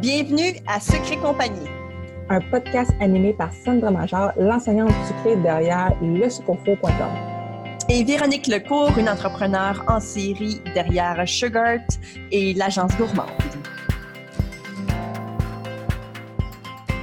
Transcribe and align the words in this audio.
Bienvenue 0.00 0.54
à 0.68 0.78
Secret 0.78 1.16
Compagnie. 1.16 1.68
Un 2.28 2.40
podcast 2.40 2.92
animé 3.00 3.32
par 3.32 3.52
Sandra 3.52 3.90
Major, 3.90 4.30
l'enseignante 4.38 4.92
sucrée 5.08 5.34
derrière 5.34 5.92
lesucofo.com. 6.00 7.10
Et 7.88 8.04
Véronique 8.04 8.46
Lecourt, 8.46 8.96
une 8.96 9.08
entrepreneure 9.08 9.82
en 9.88 9.98
série 9.98 10.60
derrière 10.72 11.20
Sugart 11.26 11.80
et 12.30 12.54
l'agence 12.54 12.96
gourmande. 12.96 13.26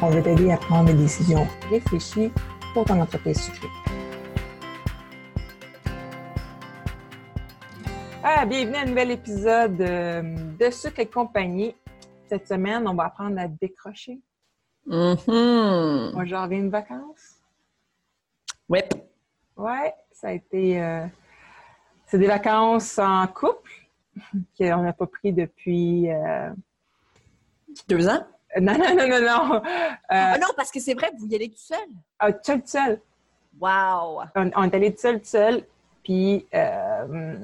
On 0.02 0.10
veut 0.10 0.24
t'aider 0.24 0.54
à 0.54 0.58
prendre 0.58 0.86
des 0.86 0.94
décisions 0.94 1.46
réfléchies 1.70 2.32
pour 2.74 2.86
ton 2.86 3.02
entreprise 3.02 3.42
sucrée. 3.42 3.68
Ah, 8.24 8.46
bienvenue 8.46 8.78
à 8.78 8.82
un 8.84 8.86
nouvel 8.86 9.12
épisode 9.12 9.82
euh, 9.82 10.22
de 10.58 10.72
Sucre 10.72 11.02
et 11.02 11.08
compagnie. 11.08 11.76
Cette 12.28 12.48
semaine, 12.48 12.88
on 12.88 12.94
va 12.96 13.06
apprendre 13.06 13.40
à 13.40 13.48
décrocher. 13.48 14.20
Mhm. 14.88 16.12
Moi, 16.14 16.26
j'en 16.26 16.44
reviens 16.44 16.64
de 16.64 16.70
vacances. 16.70 17.42
Oui. 18.70 18.80
Ouais, 19.56 19.94
ça 20.12 20.30
a 20.30 20.32
été. 20.32 20.82
euh, 20.82 21.06
c'est 22.08 22.20
des 22.20 22.28
vacances 22.28 22.98
en 23.00 23.26
couple 23.28 23.72
qu'on 24.58 24.82
n'a 24.82 24.94
pas 24.94 25.08
pris 25.08 25.34
depuis. 25.34 26.10
euh, 26.12 26.52
Deux 27.88 28.08
ans? 28.08 28.26
Non, 28.60 28.78
non, 28.78 28.96
non, 28.96 29.08
non, 29.08 29.22
non. 29.22 29.56
Euh, 29.56 29.62
Ah 30.10 30.38
non, 30.40 30.48
parce 30.56 30.72
que 30.72 30.80
c'est 30.80 30.94
vrai, 30.94 31.12
vous 31.18 31.26
y 31.28 31.36
allez 31.36 31.50
tout 31.50 31.58
seul. 31.58 31.78
ah, 32.20 32.32
tout 32.32 32.40
seul, 32.44 32.62
tout 32.62 32.68
seul. 32.68 33.02
Wow! 33.60 34.22
On, 34.36 34.52
on 34.56 34.64
est 34.64 34.74
allé 34.76 34.94
tout 34.94 35.02
seul, 35.02 35.20
tout 35.20 35.26
seul. 35.28 35.64
Puis, 36.04 36.46
euh, 36.54 37.38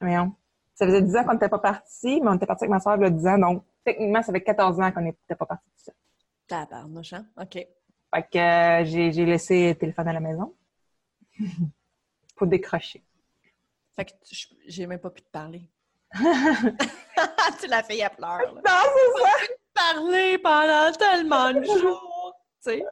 voyons, 0.00 0.32
ça 0.76 0.86
faisait 0.86 1.00
10 1.02 1.16
ans 1.16 1.24
qu'on 1.24 1.32
n'était 1.32 1.48
pas 1.48 1.58
partis, 1.58 2.20
mais 2.20 2.28
on 2.28 2.34
était 2.34 2.46
partis 2.46 2.64
avec 2.64 2.70
ma 2.70 2.80
soeur 2.80 2.96
il 2.96 3.02
y 3.02 3.06
a 3.06 3.10
10 3.10 3.26
ans. 3.26 3.38
Donc, 3.38 3.64
techniquement, 3.82 4.22
ça 4.22 4.30
fait 4.30 4.42
14 4.42 4.78
ans 4.80 4.92
qu'on 4.92 5.00
n'était 5.00 5.34
pas 5.34 5.46
partis 5.46 5.64
tout 5.76 5.84
seul. 5.84 5.94
Tabarnouche, 6.46 7.14
hein? 7.14 7.26
OK. 7.40 7.52
Fait 7.54 8.22
que 8.32 8.38
euh, 8.38 8.84
j'ai 8.84 9.24
laissé 9.24 9.70
le 9.70 9.74
téléphone 9.74 10.06
à 10.08 10.12
la 10.12 10.20
maison 10.20 10.54
pour 12.36 12.46
décrocher. 12.46 13.02
Fait 13.96 14.04
que 14.04 14.12
j'ai 14.68 14.86
même 14.86 14.98
pas 15.00 15.10
pu 15.10 15.22
te 15.22 15.30
parler. 15.30 15.62
tu 17.60 17.66
l'as 17.68 17.82
fait, 17.82 17.98
elle 17.98 18.10
pleure. 18.10 18.54
là. 18.54 18.60
Non, 18.66 18.90
c'est 18.94 19.22
ça! 19.22 19.52
Parler 19.74 20.38
pendant 20.38 20.92
tellement 20.92 21.52
de 21.52 21.64
jours. 21.64 22.34
Tu 22.62 22.70
sais? 22.70 22.84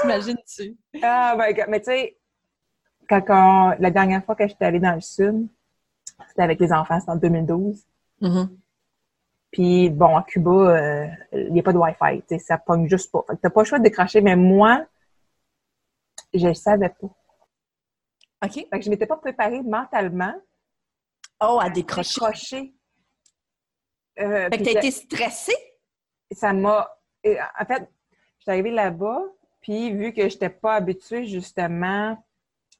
T'imagines-tu? 0.00 0.76
Ah, 1.02 1.34
my 1.36 1.52
God. 1.54 1.66
Mais 1.68 1.80
tu 1.80 1.86
sais, 1.86 2.18
quand 3.08 3.22
on- 3.28 3.76
la 3.80 3.90
dernière 3.90 4.24
fois 4.24 4.34
que 4.36 4.46
j'étais 4.46 4.64
allée 4.64 4.80
dans 4.80 4.94
le 4.94 5.00
sud, 5.00 5.48
c'était 6.28 6.42
avec 6.42 6.60
les 6.60 6.72
enfants, 6.72 6.98
c'était 7.00 7.12
en 7.12 7.16
2012. 7.16 7.84
Mhm. 8.20 8.58
Puis 9.52 9.90
bon, 9.90 10.16
à 10.16 10.22
Cuba, 10.22 10.50
euh, 10.50 11.06
il 11.32 11.52
n'y 11.52 11.60
a 11.60 11.62
pas 11.62 11.72
de 11.72 11.78
Wi-Fi, 11.78 12.20
tu 12.22 12.26
sais, 12.28 12.38
ça 12.38 12.58
pogne 12.58 12.88
juste 12.88 13.10
pas. 13.10 13.22
Fait 13.26 13.36
que 13.36 13.40
t'as 13.40 13.50
pas 13.50 13.62
le 13.62 13.66
choix 13.66 13.78
de 13.78 13.84
décrocher, 13.84 14.20
mais 14.20 14.36
moi, 14.36 14.84
je 16.34 16.46
le 16.48 16.54
savais 16.54 16.88
pas. 16.90 17.06
OK. 18.44 18.52
Fait 18.52 18.68
que 18.70 18.82
je 18.82 18.90
m'étais 18.90 19.06
pas 19.06 19.16
préparée 19.16 19.62
mentalement 19.62 20.34
Oh, 21.40 21.58
à 21.60 21.64
à 21.66 21.70
décrocher. 21.70 22.14
décrocher. 22.20 22.74
Euh, 24.18 24.48
Fait 24.50 24.58
que 24.58 24.64
t'as 24.64 24.70
été 24.78 24.90
stressée? 24.90 25.56
ça 26.32 26.52
m'a... 26.52 26.90
et, 27.22 27.38
En 27.60 27.64
fait, 27.66 27.88
j'étais 28.38 28.50
arrivée 28.52 28.70
là-bas, 28.70 29.22
puis 29.60 29.92
vu 29.92 30.12
que 30.12 30.28
j'étais 30.28 30.48
pas 30.50 30.74
habituée, 30.76 31.26
justement, 31.26 32.22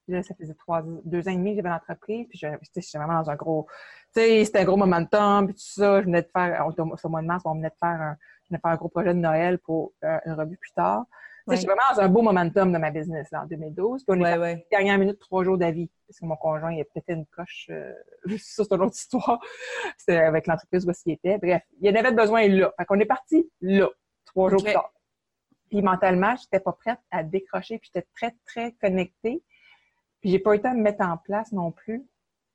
là, 0.09 0.23
ça 0.23 0.35
faisait 0.35 0.55
trois, 0.55 0.83
deux 1.05 1.29
ans 1.29 1.33
et 1.33 1.37
demi 1.37 1.51
que 1.53 1.57
j'avais 1.57 1.69
l'entreprise, 1.69 2.27
puis 2.29 2.39
je- 2.39 2.47
tu 2.47 2.59
sais, 2.73 2.81
j'étais 2.81 2.99
vraiment 2.99 3.21
dans 3.23 3.31
un 3.31 3.37
gros... 3.37 3.67
Tu 4.15 4.21
sais, 4.21 4.45
c'était 4.45 4.61
un 4.61 4.65
gros 4.65 4.77
momentum, 4.77 5.47
puis 5.47 5.55
tout 5.55 5.61
ça. 5.61 6.01
Je 6.01 6.07
venais 6.07 6.23
de 6.23 6.29
faire... 6.29 6.67
au- 6.67 7.09
mois 7.09 7.23
de 7.23 7.27
mars, 7.27 7.43
on 7.45 7.55
venait 7.55 7.71
de 7.71 7.75
faire 7.79 7.89
un, 8.01 8.17
je 8.45 8.49
venais 8.51 8.59
de 8.59 8.63
faire 8.63 8.71
un 8.71 8.77
gros 8.77 8.89
projet 8.89 9.15
de 9.15 9.19
Noël 9.19 9.59
pour 9.59 9.93
euh, 10.05 10.19
une 10.27 10.33
revue 10.33 10.57
plus 10.57 10.73
tard. 10.73 11.05
Tu 11.09 11.11
sais, 11.13 11.17
Ouais. 11.49 11.57
J'étais 11.57 11.67
vraiment 11.69 11.83
dans 11.95 12.01
un 12.01 12.09
beau 12.09 12.23
momentum 12.23 12.73
de 12.73 12.79
ma 12.79 12.91
business, 12.91 13.31
là, 13.31 13.43
en 13.43 13.47
2012. 13.47 14.03
Puis 14.05 14.17
on 14.19 14.21
est 14.25 14.67
dernière 14.71 14.99
minute, 14.99 15.21
trois 15.21 15.45
jours 15.45 15.57
d'avis. 15.57 15.89
Parce 16.09 16.19
que 16.19 16.27
mon 16.27 16.35
conjoint, 16.37 16.73
il 16.73 16.81
a 16.81 16.85
pété 16.85 17.13
une 17.13 17.27
coche. 17.27 17.69
euh, 17.71 17.93
ça, 18.39 18.65
c'est 18.65 18.73
une 18.75 18.83
autre 18.83 18.97
histoire. 18.97 19.39
C'était 19.97 20.19
avec 20.19 20.47
l'entreprise 20.49 20.85
où 20.87 20.93
il 21.07 21.13
était. 21.13 21.39
Bref, 21.39 21.63
il 21.81 21.89
y 21.89 21.91
en 21.93 21.99
avait 21.99 22.11
besoin 22.13 22.49
là. 22.49 22.73
Fait 22.77 22.85
qu'on 22.85 22.99
est 22.99 23.05
parti 23.07 23.49
là, 23.61 23.89
trois 24.25 24.51
jours 24.51 24.61
plus 24.63 24.73
tard. 24.73 24.93
Puis 25.71 25.83
mentalement, 25.83 26.35
j'étais 26.37 26.59
pas 26.61 26.73
prête 26.73 26.99
à 27.13 27.23
décrocher. 27.23 27.79
Puis 27.79 27.91
j'étais 27.93 28.07
très, 28.17 28.35
très 28.45 28.73
connectée. 28.81 29.43
Puis 30.21 30.31
j'ai 30.31 30.39
pas 30.39 30.53
eu 30.55 30.57
le 30.57 30.63
temps 30.63 30.75
de 30.75 30.81
mettre 30.81 31.05
en 31.05 31.17
place 31.17 31.53
non 31.53 31.71
plus 31.71 32.03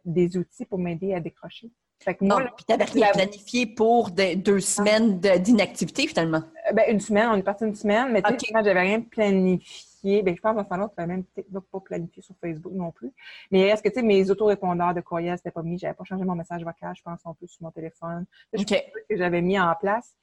des 0.05 0.37
outils 0.37 0.65
pour 0.65 0.79
m'aider 0.79 1.13
à 1.13 1.19
décrocher. 1.19 1.69
Fait 1.99 2.15
que 2.15 2.23
Non, 2.25 2.39
moi, 2.39 2.49
puis 2.55 2.65
t'avais 2.65 2.85
rien 2.85 3.05
la- 3.07 3.11
planifié 3.13 3.67
pour 3.67 4.09
de- 4.09 4.33
deux 4.33 4.59
semaines 4.59 5.19
de- 5.19 5.37
d'inactivité, 5.37 6.07
finalement. 6.07 6.41
euh, 6.67 6.73
ben, 6.73 6.85
une 6.89 6.99
semaine, 6.99 7.29
on 7.29 7.35
est 7.35 7.43
parti 7.43 7.63
une 7.63 7.75
semaine, 7.75 8.11
mais 8.11 8.23
tu 8.23 8.31
sais, 8.39 8.51
j'avais 8.51 8.79
rien 8.79 9.01
planifié. 9.01 10.23
Ben, 10.23 10.35
je 10.35 10.41
pense 10.41 10.55
qu'en 10.55 10.63
ce 10.63 10.69
moment, 10.75 10.89
tu 10.97 11.05
même 11.05 11.23
peut-être 11.25 11.59
pas 11.59 11.79
planifié 11.79 12.23
sur 12.23 12.33
Facebook 12.41 12.73
non 12.73 12.91
plus. 12.91 13.11
Mais 13.51 13.59
est-ce 13.67 13.83
que, 13.83 13.89
tu 13.89 13.95
sais, 13.95 14.01
mes 14.01 14.31
autorépondeurs 14.31 14.95
de 14.95 15.01
courriel, 15.01 15.37
c'était 15.37 15.51
pas 15.51 15.61
mis, 15.61 15.77
j'avais 15.77 15.93
pas 15.93 16.03
changé 16.03 16.23
mon 16.25 16.33
message 16.33 16.63
vocal, 16.63 16.95
je 16.95 17.03
pense, 17.03 17.23
non 17.23 17.35
plus 17.35 17.47
sur 17.47 17.61
mon 17.63 17.69
téléphone. 17.71 18.25
Je 18.51 18.63
que 18.63 19.17
j'avais 19.17 19.41
mis 19.43 19.59
en 19.59 19.75
place. 19.79 20.15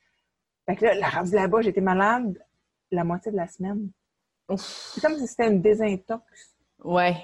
Fait 0.66 0.74
que 0.74 0.84
là, 0.84 0.94
la 0.94 1.22
là-bas, 1.22 1.60
j'étais 1.62 1.80
malade 1.80 2.44
la 2.90 3.04
moitié 3.04 3.30
de 3.30 3.36
la 3.36 3.46
semaine. 3.46 3.88
C'est 4.56 5.00
comme 5.00 5.16
si 5.16 5.28
c'était 5.28 5.46
une 5.48 5.60
désintox. 5.62 6.24
Ouais. 6.84 7.16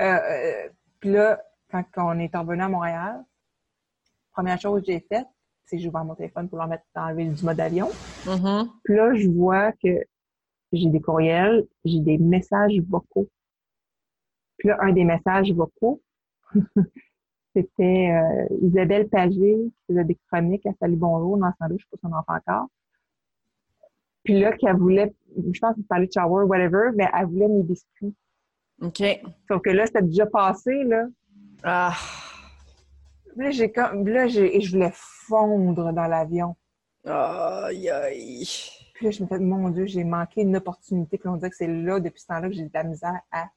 Euh, 0.00 0.04
euh, 0.04 0.68
puis 1.00 1.10
là, 1.10 1.42
quand 1.70 1.84
on 1.96 2.18
est 2.18 2.34
revenu 2.34 2.62
à 2.62 2.68
Montréal, 2.68 3.24
première 4.32 4.60
chose 4.60 4.80
que 4.80 4.86
j'ai 4.86 5.00
faite, 5.00 5.26
c'est 5.64 5.76
que 5.76 5.82
j'ai 5.82 5.88
ouvert 5.88 6.04
mon 6.04 6.14
téléphone 6.14 6.48
pour 6.48 6.58
leur 6.58 6.68
mettre 6.68 6.84
enlever 6.94 7.26
du 7.26 7.44
mode 7.44 7.60
avion. 7.60 7.88
Mhm. 8.26 8.70
Puis 8.84 8.96
là, 8.96 9.14
je 9.14 9.28
vois 9.28 9.72
que 9.72 10.04
j'ai 10.72 10.90
des 10.90 11.00
courriels, 11.00 11.66
j'ai 11.84 12.00
des 12.00 12.18
messages 12.18 12.78
vocaux. 12.88 13.28
Puis 14.58 14.68
là, 14.68 14.78
un 14.80 14.92
des 14.92 15.04
messages 15.04 15.52
vocaux, 15.52 16.02
c'était 17.54 18.10
euh, 18.10 18.56
Isabelle 18.62 19.08
Pagé 19.08 19.56
qui 19.64 19.74
faisait 19.88 20.04
des 20.04 20.18
chroniques 20.30 20.66
à 20.66 20.72
Salut 20.80 20.96
Bonjour 20.96 21.36
dans 21.36 21.46
temps-là, 21.52 21.74
je 21.76 21.84
sais 21.84 21.88
pas 21.90 21.96
si 21.98 22.06
on 22.06 22.16
en 22.16 22.22
fait 22.22 22.50
encore. 22.50 22.68
Puis 24.24 24.38
là, 24.38 24.52
qu'elle 24.52 24.76
voulait, 24.76 25.12
je 25.36 25.58
pense 25.58 25.74
qu'elle 25.74 25.84
parlait 25.84 26.06
de 26.06 26.12
shower, 26.12 26.44
whatever, 26.44 26.90
mais 26.94 27.08
elle 27.12 27.26
voulait 27.26 27.48
mes 27.48 27.62
biscuits. 27.62 28.14
OK. 28.82 29.02
Sauf 29.48 29.62
que 29.62 29.70
là, 29.70 29.86
c'était 29.86 30.02
déjà 30.02 30.26
passé, 30.26 30.84
là. 30.84 31.04
Ah. 31.62 31.94
Là, 33.36 33.50
j'ai 33.50 33.70
comme, 33.70 34.06
là, 34.08 34.26
j'ai, 34.26 34.56
et 34.56 34.60
je 34.60 34.72
voulais 34.72 34.92
fondre 34.94 35.92
dans 35.92 36.06
l'avion. 36.06 36.56
Aïe, 37.06 37.88
aïe. 37.88 38.48
Puis 38.94 39.06
là, 39.06 39.10
je 39.10 39.22
me 39.22 39.28
disais, 39.28 39.40
mon 39.40 39.68
Dieu, 39.70 39.86
j'ai 39.86 40.04
manqué 40.04 40.42
une 40.42 40.56
opportunité. 40.56 41.16
Puis 41.16 41.28
on 41.28 41.36
dirait 41.36 41.50
que 41.50 41.56
c'est 41.56 41.66
là, 41.66 41.98
depuis 42.00 42.20
ce 42.20 42.26
temps-là, 42.26 42.48
que 42.48 42.54
j'ai 42.54 42.64
de 42.64 42.70
la 42.74 42.84
misère 42.84 43.20
à 43.30 43.48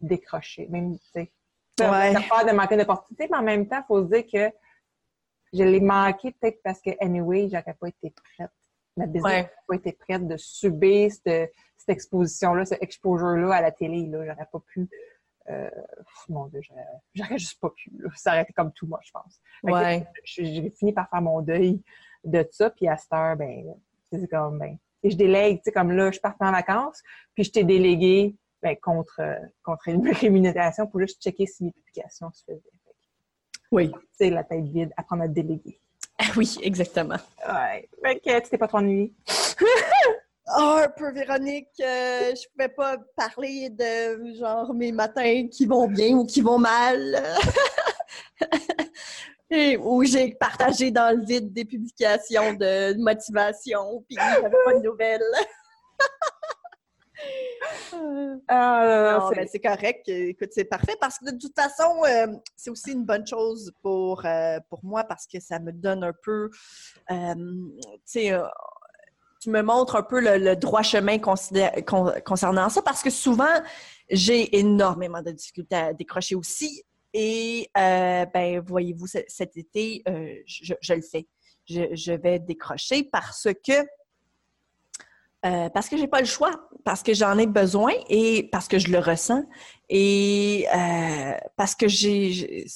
décrocher. 0.00 0.66
Même, 0.68 0.96
tu 0.98 1.04
sais, 1.12 1.32
Ouais. 1.80 2.12
ça 2.12 2.20
peur 2.28 2.46
de 2.46 2.52
manquer 2.52 2.74
une 2.74 2.82
opportunité, 2.82 3.28
mais 3.30 3.38
en 3.38 3.42
même 3.42 3.66
temps, 3.66 3.80
il 3.80 3.86
faut 3.86 4.02
se 4.02 4.08
dire 4.08 4.24
que 4.30 4.54
je 5.52 5.62
l'ai 5.64 5.80
manqué 5.80 6.32
peut-être 6.32 6.62
parce 6.62 6.80
que, 6.80 6.90
anyway, 7.00 7.48
j'aurais 7.50 7.74
pas 7.74 7.88
été 7.88 8.10
prête. 8.36 8.50
Ma 8.96 9.06
business 9.06 9.24
Ouais. 9.24 9.42
n'aurait 9.42 9.52
pas 9.68 9.74
été 9.76 9.92
prête 9.92 10.26
de 10.26 10.36
subir 10.36 11.10
cette, 11.10 11.52
cette 11.76 11.88
exposition-là, 11.88 12.64
ce 12.64 12.74
exposure-là 12.80 13.54
à 13.54 13.60
la 13.60 13.72
télé. 13.72 14.06
Là. 14.06 14.24
J'aurais 14.26 14.48
pas 14.50 14.60
pu. 14.60 14.88
Euh, 15.50 15.68
pff, 15.70 16.28
mon 16.28 16.46
Dieu, 16.46 16.60
j'aurais, 16.62 16.86
j'aurais 17.14 17.38
juste 17.38 17.60
pas 17.60 17.70
pu. 17.70 17.90
Là. 17.98 18.10
Ça 18.14 18.30
aurait 18.32 18.42
été 18.42 18.52
comme 18.52 18.72
tout 18.72 18.86
moi, 18.86 19.00
je 19.02 19.10
pense. 19.10 19.40
Ouais. 19.62 20.06
j'ai 20.24 20.70
fini 20.70 20.92
par 20.92 21.08
faire 21.08 21.22
mon 21.22 21.40
deuil 21.40 21.82
de 22.24 22.46
ça, 22.52 22.70
puis 22.70 22.86
à 22.86 22.96
cette 22.96 23.12
heure, 23.12 23.36
ben, 23.36 23.74
c'est 24.12 24.28
comme, 24.28 24.58
ben, 24.58 24.76
et 25.02 25.10
je 25.10 25.16
délègue, 25.16 25.56
tu 25.56 25.64
sais, 25.64 25.72
comme 25.72 25.90
là, 25.90 26.12
je 26.12 26.20
pars 26.20 26.36
en 26.38 26.52
vacances, 26.52 27.02
puis 27.34 27.42
je 27.42 27.50
t'ai 27.50 27.64
délégué, 27.64 28.36
ben, 28.62 28.76
contre, 28.76 29.20
contre 29.64 29.88
une 29.88 30.08
rémunération 30.12 30.86
pour 30.86 31.00
juste 31.00 31.20
checker 31.20 31.46
si 31.46 31.64
mes 31.64 31.72
publications 31.72 32.30
se 32.30 32.44
faisaient. 32.44 32.62
Oui. 33.72 33.90
Tu 33.90 33.98
sais, 34.12 34.30
la 34.30 34.44
tête 34.44 34.64
vide, 34.66 34.92
apprendre 34.96 35.22
à 35.22 35.28
déléguer. 35.28 35.80
Ah 36.18 36.26
oui, 36.36 36.56
exactement. 36.62 37.16
Ouais. 37.48 37.88
Fait 38.02 38.20
que 38.20 38.40
tu 38.40 38.50
t'es 38.50 38.58
pas 38.58 38.68
trop 38.68 38.78
ennuyé. 38.78 39.12
Oh, 40.56 40.78
un 40.84 40.88
peu, 40.88 41.12
Véronique. 41.12 41.68
euh, 41.80 42.34
je 42.34 42.48
pouvais 42.50 42.68
pas 42.68 42.96
parler 43.16 43.70
de 43.70 44.34
genre 44.38 44.72
mes 44.74 44.92
matins 44.92 45.48
qui 45.50 45.66
vont 45.66 45.88
bien 45.88 46.16
ou 46.16 46.24
qui 46.26 46.40
vont 46.40 46.58
mal. 46.58 47.22
Et 49.50 49.76
où 49.76 50.02
j'ai 50.04 50.32
partagé 50.32 50.90
dans 50.90 51.14
le 51.14 51.24
vide 51.26 51.52
des 51.52 51.66
publications 51.66 52.54
de 52.54 52.94
motivation, 52.98 54.02
puis 54.08 54.16
j'avais 54.18 54.56
pas 54.64 54.74
de 54.74 54.82
nouvelles. 54.82 55.20
Euh, 57.94 58.36
Ah, 58.48 59.18
non, 59.20 59.28
c'est- 59.28 59.36
mais 59.36 59.46
c'est 59.46 59.60
correct. 59.60 60.08
Écoute, 60.08 60.50
c'est 60.52 60.64
parfait 60.64 60.96
parce 61.00 61.18
que 61.18 61.30
de 61.30 61.38
toute 61.38 61.54
façon, 61.54 62.02
euh, 62.04 62.26
c'est 62.56 62.70
aussi 62.70 62.92
une 62.92 63.04
bonne 63.04 63.26
chose 63.26 63.72
pour, 63.82 64.24
euh, 64.26 64.58
pour 64.68 64.84
moi 64.84 65.04
parce 65.04 65.26
que 65.26 65.38
ça 65.40 65.58
me 65.58 65.72
donne 65.72 66.02
un 66.04 66.12
peu, 66.22 66.50
tu 67.08 67.16
sais, 68.04 68.32
tu 69.40 69.50
me 69.50 69.62
montres 69.62 69.96
un 69.96 70.02
peu 70.02 70.20
le, 70.20 70.38
le 70.38 70.56
droit 70.56 70.82
chemin 70.82 71.18
con- 71.18 71.34
concernant 72.24 72.68
ça 72.68 72.82
parce 72.82 73.02
que 73.02 73.10
souvent, 73.10 73.60
j'ai 74.10 74.56
énormément 74.58 75.22
de 75.22 75.30
difficultés 75.30 75.76
à 75.76 75.92
décrocher 75.92 76.34
aussi. 76.34 76.82
Et, 77.14 77.68
ben, 77.74 78.60
voyez-vous, 78.66 79.06
cet 79.06 79.56
été, 79.56 80.02
je, 80.46 80.74
je 80.80 80.94
le 80.94 81.02
fais. 81.02 81.26
je, 81.68 82.12
vais 82.12 82.38
décrocher 82.38 83.04
parce 83.04 83.46
que 83.64 83.86
euh, 85.44 85.68
parce 85.70 85.88
que 85.88 85.96
j'ai 85.96 86.06
pas 86.06 86.20
le 86.20 86.26
choix, 86.26 86.68
parce 86.84 87.02
que 87.02 87.14
j'en 87.14 87.36
ai 87.38 87.46
besoin 87.46 87.92
et 88.08 88.48
parce 88.52 88.68
que 88.68 88.78
je 88.78 88.88
le 88.88 88.98
ressens 88.98 89.44
et 89.88 90.66
euh, 90.74 91.34
parce 91.56 91.74
que 91.74 91.88
j'ai 91.88 92.66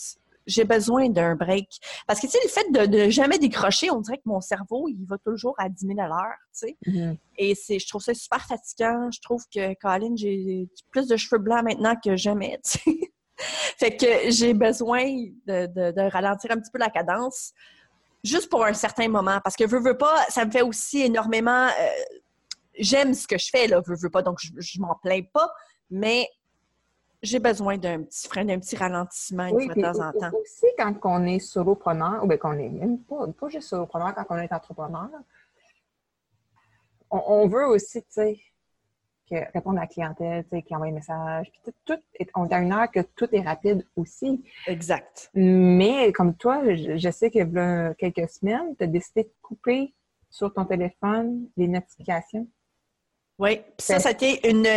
j'ai 0.47 0.65
besoin 0.65 1.09
d'un 1.09 1.35
break. 1.35 1.69
Parce 2.07 2.21
que, 2.21 2.27
tu 2.27 2.33
sais, 2.33 2.39
le 2.45 2.49
fait 2.49 2.71
de, 2.71 2.87
de, 2.87 3.11
jamais 3.11 3.39
décrocher, 3.39 3.91
on 3.91 4.01
dirait 4.01 4.19
que 4.19 4.27
mon 4.29 4.41
cerveau, 4.41 4.89
il 4.89 5.05
va 5.05 5.19
toujours 5.19 5.55
à 5.59 5.69
10 5.69 5.87
000 5.87 6.01
à 6.01 6.07
l'heure, 6.07 6.37
tu 6.53 6.69
sais. 6.69 6.77
Mm-hmm. 6.87 7.17
Et 7.39 7.55
c'est, 7.55 7.79
je 7.79 7.89
trouve 7.89 8.03
ça 8.03 8.15
super 8.15 8.47
fatigant. 8.47 9.11
Je 9.11 9.21
trouve 9.21 9.43
que, 9.53 9.75
Colin, 9.81 10.15
j'ai 10.17 10.69
plus 10.91 11.09
de 11.09 11.17
cheveux 11.17 11.41
blancs 11.41 11.65
maintenant 11.65 11.95
que 12.03 12.17
jamais, 12.17 12.61
tu 12.65 12.79
sais. 12.79 12.99
fait 13.77 13.97
que 13.97 14.31
j'ai 14.31 14.55
besoin 14.55 15.05
de, 15.47 15.67
de, 15.67 15.91
de, 15.91 16.11
ralentir 16.11 16.53
un 16.53 16.59
petit 16.59 16.71
peu 16.71 16.79
la 16.79 16.91
cadence, 16.91 17.53
juste 18.23 18.49
pour 18.49 18.65
un 18.65 18.73
certain 18.73 19.09
moment. 19.09 19.41
Parce 19.43 19.57
que, 19.57 19.65
veux, 19.65 19.81
veux 19.81 19.99
pas, 19.99 20.25
ça 20.29 20.45
me 20.45 20.51
fait 20.51 20.63
aussi 20.63 21.03
énormément... 21.03 21.67
Euh, 21.67 21.89
j'aime 22.79 23.15
ce 23.15 23.27
que 23.27 23.39
je 23.39 23.49
fais, 23.51 23.67
là, 23.67 23.81
veux, 23.87 23.97
veux 23.97 24.11
pas, 24.11 24.23
donc 24.23 24.39
je, 24.41 24.51
je 24.57 24.81
m'en 24.81 24.95
plains 25.03 25.23
pas, 25.33 25.53
mais 25.91 26.29
j'ai 27.23 27.39
besoin 27.39 27.79
d'un 27.79 28.03
petit 28.03 28.29
frein, 28.29 28.45
d'un 28.45 28.59
petit 28.59 28.77
ralentissement 28.77 29.47
une 29.47 29.61
fois 29.63 29.75
de 29.75 29.83
temps 29.83 30.09
en 30.09 30.13
temps. 30.13 30.37
Aussi, 30.41 30.67
quand 30.79 30.95
on 31.05 31.25
est 31.25 31.39
solopreneur, 31.39 32.23
ou 32.23 32.27
bien 32.27 32.37
qu'on 32.37 32.59
est 32.59 32.69
même 32.69 32.99
pas, 33.01 33.27
pas 33.29 33.49
juste 33.49 33.69
solopreneur, 33.69 34.15
quand 34.15 34.27
on 34.31 34.39
est 34.39 34.53
entrepreneur, 34.53 35.09
on, 37.11 37.47
veut 37.49 37.67
aussi, 37.67 38.03
tu 38.03 38.09
sais, 38.11 38.39
répondre 39.55 39.79
à 39.79 39.83
la 39.83 39.87
clientèle, 39.87 40.45
tu 40.45 40.51
sais, 40.51 40.63
qui 40.63 40.75
envoie 40.75 40.89
un 40.89 40.93
message. 40.93 41.51
Puis 41.51 41.73
tout, 41.85 41.99
est, 42.19 42.31
on 42.35 42.49
est 42.49 42.53
à 42.53 42.59
une 42.59 42.73
heure 42.73 42.91
que 42.91 43.01
tout 43.01 43.29
est 43.33 43.41
rapide 43.41 43.87
aussi. 43.97 44.45
Exact. 44.67 45.31
Mais 45.35 46.13
comme 46.13 46.35
toi, 46.35 46.63
je, 46.75 47.11
sais 47.11 47.31
que 47.31 47.39
y 47.39 47.59
a 47.59 47.95
quelques 47.95 48.29
semaines, 48.29 48.77
tu 48.77 48.85
as 48.85 48.87
décidé 48.89 49.25
de 49.25 49.33
couper 49.41 49.95
sur 50.31 50.53
ton 50.53 50.65
téléphone 50.65 51.49
les 51.57 51.69
notifications. 51.69 52.47
Oui, 53.39 53.61
ça, 53.79 53.99
ça 53.99 54.09
a 54.09 54.13
été 54.13 54.49
une 54.49 54.69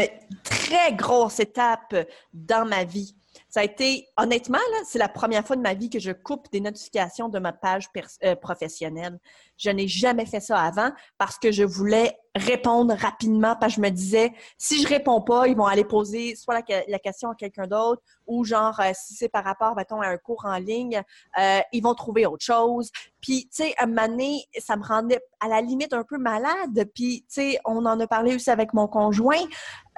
très 0.44 0.94
grosse 0.94 1.40
étape 1.40 1.96
dans 2.34 2.68
ma 2.68 2.84
vie. 2.84 3.16
Ça 3.50 3.62
a 3.62 3.64
été, 3.64 4.08
honnêtement, 4.18 4.58
là, 4.58 4.78
c'est 4.86 5.00
la 5.00 5.10
première 5.10 5.46
fois 5.46 5.56
de 5.56 5.62
ma 5.62 5.74
vie 5.74 5.90
que 5.90 6.00
je 6.00 6.12
coupe 6.12 6.52
des 6.52 6.60
notifications 6.60 7.30
de 7.30 7.40
ma 7.40 7.52
page 7.52 7.90
euh, 8.24 8.36
professionnelle. 8.36 9.20
Je 9.58 9.70
n'ai 9.72 9.88
jamais 9.88 10.26
fait 10.26 10.40
ça 10.40 10.62
avant 10.62 10.92
parce 11.18 11.40
que 11.40 11.52
je 11.52 11.64
voulais 11.64 12.16
répondre 12.36 12.94
rapidement 12.94 13.56
parce 13.60 13.74
que 13.74 13.78
je 13.78 13.82
me 13.82 13.90
disais, 13.90 14.34
si 14.58 14.82
je 14.82 14.88
réponds 14.88 15.22
pas, 15.22 15.48
ils 15.48 15.56
vont 15.56 15.66
aller 15.66 15.84
poser 15.84 16.36
soit 16.36 16.62
la, 16.88 17.00
question 17.00 17.32
à 17.32 17.36
quelqu'un 17.36 17.66
d'autre 17.66 18.04
ou 18.28 18.44
genre, 18.44 18.80
euh, 18.80 18.92
si 18.94 19.16
c'est 19.16 19.30
par 19.30 19.44
rapport, 19.44 19.76
mettons, 19.76 20.02
à 20.02 20.08
un 20.08 20.18
cours 20.18 20.46
en 20.46 20.58
ligne, 20.58 21.02
euh, 21.40 21.60
ils 21.74 21.82
vont 21.82 21.96
trouver 21.96 22.26
autre 22.28 22.46
chose. 22.46 22.92
Puis, 23.22 23.50
tu 23.54 23.64
sais, 23.64 23.74
à 23.78 23.84
un 23.84 23.88
moment 23.88 24.08
donné, 24.08 24.44
ça 24.60 24.76
me 24.76 24.84
rendait 24.84 25.20
à 25.40 25.48
la 25.48 25.62
limite 25.62 25.94
un 25.94 26.04
peu 26.04 26.18
malade. 26.18 26.90
Puis, 26.94 27.22
tu 27.22 27.42
sais, 27.42 27.60
on 27.66 27.86
en 27.86 28.00
a 28.00 28.08
parlé 28.08 28.36
aussi 28.36 28.50
avec 28.50 28.74
mon 28.74 28.88
conjoint. 28.88 29.44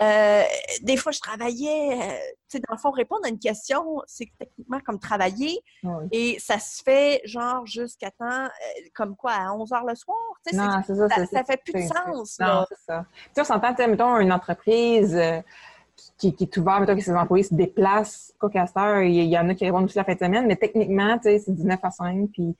Euh, 0.02 0.44
des 0.82 0.98
fois, 0.98 1.12
je 1.12 1.20
travaillais, 1.20 1.98
tu 2.50 2.58
sais, 2.58 2.60
dans 2.68 2.74
le 2.74 2.80
fond, 2.80 2.90
répondre 2.90 3.22
à 3.26 3.30
une 3.30 3.40
question, 3.40 4.02
c'est 4.08 4.28
techniquement 4.40 4.80
comme 4.86 5.00
travailler. 5.00 5.62
Et 6.12 6.38
ça 6.40 6.58
se 6.58 6.82
fait, 6.82 7.22
genre, 7.26 7.66
jusqu'à 7.66 8.12
temps, 8.12 8.48
comme 8.94 9.16
quoi, 9.16 9.34
à 9.34 9.54
11 9.54 9.72
heures 9.74 9.86
le 9.86 9.96
soir. 9.96 10.18
Non, 10.54 10.82
c'est 10.86 10.96
ça. 10.96 11.08
Ça, 11.10 11.26
ça 11.26 11.44
fait 11.44 11.62
plus 11.64 11.74
de 11.74 11.88
sens. 11.88 12.40
Non, 12.40 12.66
c'est 12.68 12.92
ça. 12.92 13.06
Tu 13.12 13.30
sais, 13.36 13.42
on 13.42 13.46
s'entend, 13.46 13.88
mettons, 13.88 14.20
une 14.20 14.34
entreprise 14.34 15.16
euh, 15.16 15.42
qui, 16.18 16.34
qui, 16.36 16.44
est 16.44 16.58
ouverte, 16.58 16.82
mettons 16.82 16.96
que 16.96 17.02
ses 17.02 17.16
employés 17.16 17.44
se 17.44 17.54
déplacent, 17.54 18.34
quoi 18.40 18.50
qu'à 18.50 18.66
il 19.04 19.24
y, 19.24 19.38
en 19.38 19.50
a 19.50 19.56
qui 19.56 19.66
répondent 19.66 19.86
aussi 19.86 19.98
la 19.98 20.04
fin 20.04 20.14
de 20.14 20.20
semaine, 20.20 20.48
mais 20.48 20.56
techniquement, 20.56 21.18
tu 21.18 21.24
sais, 21.24 21.40
c'est 21.40 21.52
19 21.52 21.80
à 21.84 21.92
5, 21.92 22.30
puis 22.32 22.56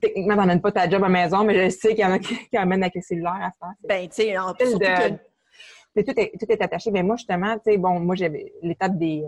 techniquement, 0.00 0.36
t'emmènes 0.36 0.60
pas 0.60 0.72
ta 0.72 0.88
job 0.88 1.02
à 1.02 1.08
la 1.08 1.12
maison, 1.12 1.44
mais 1.44 1.64
je 1.64 1.76
sais 1.76 1.90
qu'il 1.90 2.00
y 2.00 2.04
en 2.04 2.12
a 2.12 2.18
qui, 2.18 2.56
amènent 2.56 2.82
avec 2.82 2.94
le 2.94 3.02
cellulaire 3.02 3.34
à 3.34 3.52
faire. 3.58 3.74
Ben, 3.88 4.08
tu 4.08 4.16
sais, 4.16 4.38
en 4.38 4.52
plus, 4.54 4.72
tout, 4.72 6.20
est, 6.20 6.32
tout 6.38 6.46
est 6.50 6.62
attaché. 6.62 6.90
Mais 6.90 7.02
moi, 7.02 7.16
justement, 7.16 7.54
tu 7.54 7.72
sais, 7.72 7.76
bon, 7.78 8.00
moi, 8.00 8.14
j'avais 8.14 8.52
l'étape 8.62 8.96
des 8.98 9.24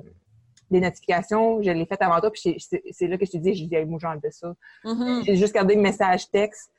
des 0.70 0.80
notifications, 0.80 1.62
je 1.62 1.70
l'ai 1.70 1.86
fait 1.86 2.02
avant 2.02 2.20
toi, 2.20 2.30
puis 2.30 2.58
c'est 2.60 3.06
là 3.06 3.16
que 3.16 3.24
je 3.24 3.30
te 3.30 3.36
dis, 3.38 3.54
je 3.54 3.64
dis, 3.64 3.84
moi, 3.86 3.98
j'ai 3.98 4.06
enlevé 4.06 4.30
ça. 4.30 4.54
Mm-hmm. 4.84 5.24
J'ai 5.24 5.36
juste 5.36 5.54
gardé 5.54 5.74
le 5.74 5.80
message 5.80 6.30
texte 6.30 6.70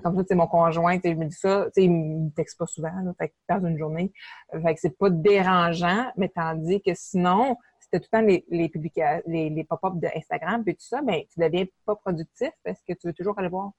comme 0.00 0.16
ça, 0.16 0.22
c'est 0.28 0.34
mon 0.34 0.46
conjoint, 0.46 0.98
je 1.02 1.10
me 1.10 1.26
dis 1.26 1.36
ça, 1.36 1.66
il 1.76 1.90
me 1.90 2.30
texte 2.30 2.58
pas 2.58 2.66
souvent, 2.66 2.90
fait 3.18 3.32
dans 3.48 3.64
une 3.66 3.78
journée. 3.78 4.12
Fait 4.50 4.74
que 4.74 4.80
c'est 4.80 4.98
pas 4.98 5.10
dérangeant, 5.10 6.10
mais 6.16 6.28
tandis 6.28 6.80
que 6.82 6.92
sinon, 6.94 7.56
c'était 7.94 8.00
tout 8.00 8.08
le 8.12 8.18
temps 8.18 8.26
les, 8.26 8.44
les 8.48 8.68
publications, 8.68 9.22
les, 9.26 9.50
les 9.50 9.64
pop-up 9.64 9.94
d'Instagram, 9.94 10.64
puis 10.64 10.74
tout 10.74 10.84
ça, 10.84 11.00
mais 11.02 11.28
tu 11.32 11.40
deviens 11.40 11.64
pas 11.84 11.94
productif 11.94 12.50
parce 12.64 12.80
que 12.82 12.92
tu 12.92 13.06
veux 13.06 13.12
toujours 13.12 13.38
aller 13.38 13.48
voir. 13.48 13.70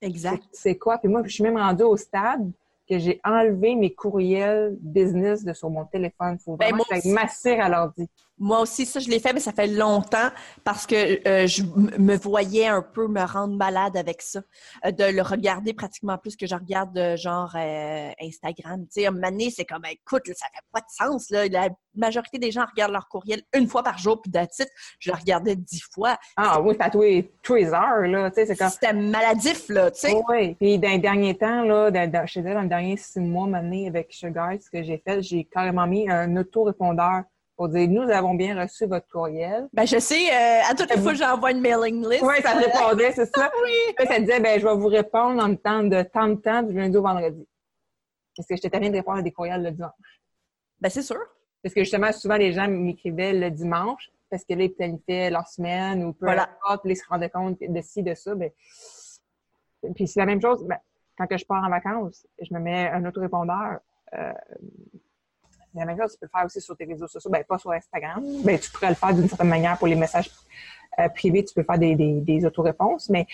Exact. 0.00 0.42
C'est 0.52 0.76
quoi? 0.76 0.98
Puis 0.98 1.08
moi, 1.08 1.22
je 1.24 1.30
suis 1.30 1.44
même 1.44 1.56
rendue 1.56 1.84
au 1.84 1.96
stade 1.96 2.50
que 2.88 2.98
j'ai 2.98 3.20
enlevé 3.22 3.76
mes 3.76 3.94
courriels 3.94 4.76
business 4.80 5.44
de 5.44 5.52
sur 5.52 5.70
mon 5.70 5.84
téléphone. 5.84 6.36
Il 6.40 6.42
faut 6.42 6.56
ben, 6.56 6.70
vraiment 6.70 6.82
que 6.82 7.30
ça 7.30 7.64
à 7.64 7.68
l'ordi. 7.68 8.08
Moi 8.42 8.58
aussi, 8.58 8.86
ça, 8.86 8.98
je 8.98 9.08
l'ai 9.08 9.20
fait, 9.20 9.32
mais 9.32 9.38
ça 9.38 9.52
fait 9.52 9.68
longtemps 9.68 10.28
parce 10.64 10.84
que 10.84 11.28
euh, 11.28 11.46
je 11.46 11.62
me 11.62 12.16
voyais 12.16 12.66
un 12.66 12.82
peu 12.82 13.06
me 13.06 13.22
rendre 13.22 13.56
malade 13.56 13.96
avec 13.96 14.20
ça. 14.20 14.40
Euh, 14.84 14.90
de 14.90 15.04
le 15.04 15.22
regarder 15.22 15.74
pratiquement 15.74 16.18
plus 16.18 16.34
que 16.34 16.44
je 16.48 16.56
regarde 16.56 16.92
de 16.92 17.14
genre 17.14 17.54
euh, 17.54 18.10
Instagram. 18.20 18.80
Tu 18.86 19.02
sais, 19.02 19.06
un 19.06 19.12
moment 19.12 19.30
donné, 19.30 19.50
c'est 19.50 19.64
comme, 19.64 19.84
écoute, 19.88 20.26
ça 20.26 20.46
fait 20.52 20.64
pas 20.72 20.80
de 20.80 20.86
sens. 20.88 21.30
Là. 21.30 21.46
La 21.46 21.68
majorité 21.94 22.40
des 22.40 22.50
gens 22.50 22.64
regardent 22.68 22.94
leur 22.94 23.08
courriel 23.08 23.42
une 23.54 23.68
fois 23.68 23.84
par 23.84 23.98
jour, 23.98 24.20
puis 24.20 24.32
titre, 24.32 24.72
je 24.98 25.12
le 25.12 25.16
regardais 25.16 25.54
dix 25.54 25.84
fois. 25.92 26.16
Ah 26.36 26.60
oui, 26.60 26.74
ça 26.80 26.90
tous 26.90 27.02
les, 27.54 27.72
heures, 27.72 28.08
là. 28.08 28.28
Tu 28.32 28.34
sais, 28.34 28.46
c'est 28.46 28.56
comme... 28.56 28.70
C'était 28.70 28.92
maladif, 28.92 29.68
là, 29.68 29.92
tu 29.92 30.00
sais. 30.00 30.20
Oui, 30.28 30.56
puis 30.56 30.80
dans 30.80 30.88
les 30.88 30.98
derniers 30.98 31.38
temps, 31.38 31.62
là, 31.62 31.92
dans, 31.92 32.26
je 32.26 32.40
dans 32.40 32.62
les 32.62 32.68
derniers 32.68 32.96
six 32.96 33.20
mois, 33.20 33.46
maintenant, 33.46 33.86
avec 33.86 34.12
Sugar, 34.12 34.54
ce 34.60 34.68
que 34.68 34.82
j'ai 34.82 34.98
fait, 34.98 35.22
j'ai 35.22 35.44
carrément 35.44 35.86
mis 35.86 36.10
un 36.10 36.36
autorépondeur 36.36 37.22
pour 37.62 37.68
dire 37.68 37.88
nous 37.88 38.10
avons 38.10 38.34
bien 38.34 38.60
reçu 38.60 38.86
votre 38.86 39.06
courriel. 39.06 39.68
Ben 39.72 39.86
je 39.86 40.00
sais, 40.00 40.32
euh, 40.32 40.68
à 40.68 40.74
toutes 40.74 40.92
les 40.92 41.00
fois 41.00 41.14
j'envoie 41.14 41.52
une 41.52 41.60
mailing 41.60 42.04
list. 42.08 42.24
Oui, 42.24 42.34
ça 42.42 42.54
répondait, 42.54 43.12
c'est 43.12 43.32
ça. 43.32 43.52
oui. 43.62 44.04
ça 44.04 44.18
disait 44.18 44.40
ben 44.40 44.58
je 44.58 44.66
vais 44.66 44.74
vous 44.74 44.88
répondre 44.88 45.40
en 45.40 45.54
temps 45.54 45.84
de 45.84 46.02
temps 46.02 46.26
de 46.26 46.34
temps 46.34 46.64
du 46.64 46.74
lundi 46.74 46.96
au 46.96 47.02
vendredi. 47.02 47.46
Parce 48.36 48.48
que 48.48 48.56
je 48.56 48.62
t'ai 48.62 48.68
de 48.68 48.96
répondre 48.96 49.18
à 49.18 49.22
des 49.22 49.30
courriels 49.30 49.62
le 49.62 49.70
dimanche. 49.70 49.92
Ben 50.80 50.88
c'est 50.88 51.02
sûr. 51.02 51.20
Parce 51.62 51.72
que 51.72 51.82
justement, 51.82 52.10
souvent 52.10 52.34
les 52.34 52.52
gens 52.52 52.66
m'écrivaient 52.66 53.32
le 53.32 53.48
dimanche 53.52 54.10
parce 54.28 54.44
que 54.44 54.54
là, 54.54 54.64
ils 54.64 54.74
planifiaient 54.74 55.30
leur 55.30 55.46
semaine 55.46 56.02
ou 56.02 56.14
peu 56.14 56.26
voilà. 56.26 56.48
importe, 56.64 56.82
ils 56.86 56.96
se 56.96 57.06
rendaient 57.08 57.30
compte 57.30 57.58
de 57.60 57.80
ci, 57.80 58.02
de 58.02 58.14
ça. 58.14 58.34
Ben... 58.34 58.50
Puis 59.94 60.08
c'est 60.08 60.18
la 60.18 60.26
même 60.26 60.40
chose, 60.40 60.64
ben, 60.64 60.78
quand 61.16 61.28
que 61.28 61.38
je 61.38 61.46
pars 61.46 61.62
en 61.62 61.70
vacances, 61.70 62.26
je 62.40 62.52
me 62.52 62.58
mets 62.58 62.88
un 62.88 63.04
autorépondeur. 63.04 63.78
Euh, 64.14 64.32
chose, 65.74 66.12
tu 66.12 66.18
peux 66.18 66.26
le 66.26 66.30
faire 66.30 66.44
aussi 66.44 66.60
sur 66.60 66.76
tes 66.76 66.84
réseaux 66.84 67.06
sociaux, 67.06 67.30
ben, 67.30 67.44
pas 67.44 67.58
sur 67.58 67.72
Instagram. 67.72 68.22
Ben, 68.44 68.58
tu 68.58 68.70
pourrais 68.70 68.90
le 68.90 68.94
faire 68.94 69.14
d'une 69.14 69.28
certaine 69.28 69.48
manière 69.48 69.78
pour 69.78 69.88
les 69.88 69.94
messages 69.94 70.30
euh, 70.98 71.08
privés, 71.08 71.44
tu 71.44 71.54
peux 71.54 71.62
faire 71.62 71.78
des, 71.78 71.94
des, 71.94 72.20
des 72.20 72.44
autoréponses, 72.44 73.08
mais 73.08 73.26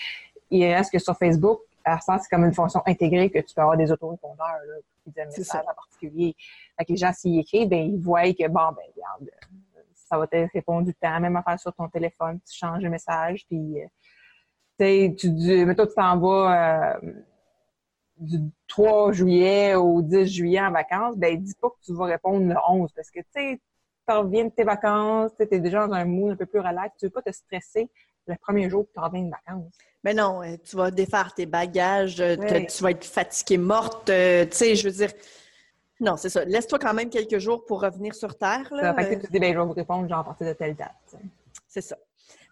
il 0.49 0.65
reste 0.65 0.91
que 0.91 0.99
sur 0.99 1.15
Facebook, 1.17 1.59
à 1.83 1.99
ça, 1.99 2.17
c'est 2.19 2.29
comme 2.29 2.45
une 2.45 2.53
fonction 2.53 2.81
intégrée 2.85 3.29
que 3.29 3.39
tu 3.39 3.53
peux 3.53 3.61
avoir 3.61 3.77
des 3.77 3.91
autorépondeurs, 3.91 4.59
là, 4.67 4.75
qui 5.03 5.09
disent 5.11 5.19
un 5.19 5.25
message 5.25 5.61
en 5.61 5.73
particulier. 5.73 6.35
Fait 6.77 6.85
que 6.85 6.91
les 6.91 6.97
gens, 6.97 7.13
s'ils 7.13 7.39
écrivent, 7.39 7.69
ben, 7.69 7.79
ils 7.79 7.99
voient 7.99 8.33
que, 8.33 8.47
bon, 8.47 8.71
ben, 8.71 8.83
regarde, 8.95 9.29
ça 9.93 10.17
va 10.17 10.27
te 10.27 10.35
répondre 10.53 10.85
du 10.85 10.93
temps, 10.95 11.19
même 11.19 11.35
à 11.35 11.43
faire 11.43 11.59
sur 11.59 11.73
ton 11.73 11.87
téléphone, 11.87 12.39
tu 12.49 12.57
changes 12.57 12.81
le 12.81 12.89
message, 12.89 13.45
puis, 13.47 13.81
euh, 13.81 13.85
tu 14.79 14.85
sais, 14.85 15.15
tu 15.17 15.75
toi, 15.75 15.87
tu 15.87 15.93
t'en 15.93 16.17
vas, 16.17 16.95
euh, 16.95 17.11
du 18.19 18.39
3 18.67 19.13
juillet 19.13 19.75
au 19.75 20.01
10 20.01 20.25
juillet 20.25 20.61
en 20.61 20.71
vacances, 20.71 21.15
ben 21.17 21.41
dis 21.41 21.55
pas 21.59 21.69
que 21.69 21.85
tu 21.85 21.93
vas 21.93 22.05
répondre 22.05 22.45
le 22.47 22.55
11 22.69 22.91
parce 22.95 23.09
que 23.09 23.19
tu 23.19 23.25
sais, 23.33 23.61
tu 24.07 24.15
reviens 24.15 24.45
de 24.45 24.49
tes 24.49 24.63
vacances, 24.63 25.31
tu 25.37 25.47
es 25.49 25.59
déjà 25.59 25.87
dans 25.87 25.93
un 25.93 26.05
mood 26.05 26.33
un 26.33 26.35
peu 26.35 26.45
plus 26.45 26.59
relax, 26.59 26.95
tu 26.97 27.05
veux 27.05 27.11
pas 27.11 27.21
te 27.21 27.31
stresser 27.31 27.89
le 28.27 28.35
premier 28.41 28.69
jour 28.69 28.85
que 28.85 28.93
tu 28.93 28.99
reviens 28.99 29.23
de 29.23 29.31
vacances. 29.31 29.73
Mais 30.03 30.13
non, 30.13 30.41
euh, 30.43 30.55
tu 30.63 30.75
vas 30.75 30.91
défaire 30.91 31.33
tes 31.33 31.45
bagages, 31.45 32.21
euh, 32.21 32.35
tu 32.35 32.83
vas 32.83 32.91
être 32.91 33.05
fatiguée, 33.05 33.57
morte, 33.57 34.09
euh, 34.09 34.45
tu 34.45 34.55
sais, 34.55 34.75
je 34.75 34.87
veux 34.87 34.93
dire. 34.93 35.11
Non, 35.99 36.15
c'est 36.15 36.29
ça. 36.29 36.45
Laisse-toi 36.45 36.79
quand 36.79 36.93
même 36.93 37.09
quelques 37.09 37.39
jours 37.39 37.65
pour 37.65 37.81
revenir 37.81 38.15
sur 38.15 38.37
Terre. 38.37 38.69
Là. 38.71 38.95
Ça 38.95 39.03
fait 39.03 39.17
que 39.17 39.25
tu 39.25 39.31
dis, 39.31 39.39
ben, 39.39 39.53
je 39.53 39.59
vais 39.59 39.65
vous 39.65 39.73
répondre 39.73 40.07
genre 40.07 40.19
à 40.19 40.23
partir 40.23 40.47
de 40.47 40.53
telle 40.53 40.75
date. 40.75 41.15
C'est 41.67 41.81
ça. 41.81 41.97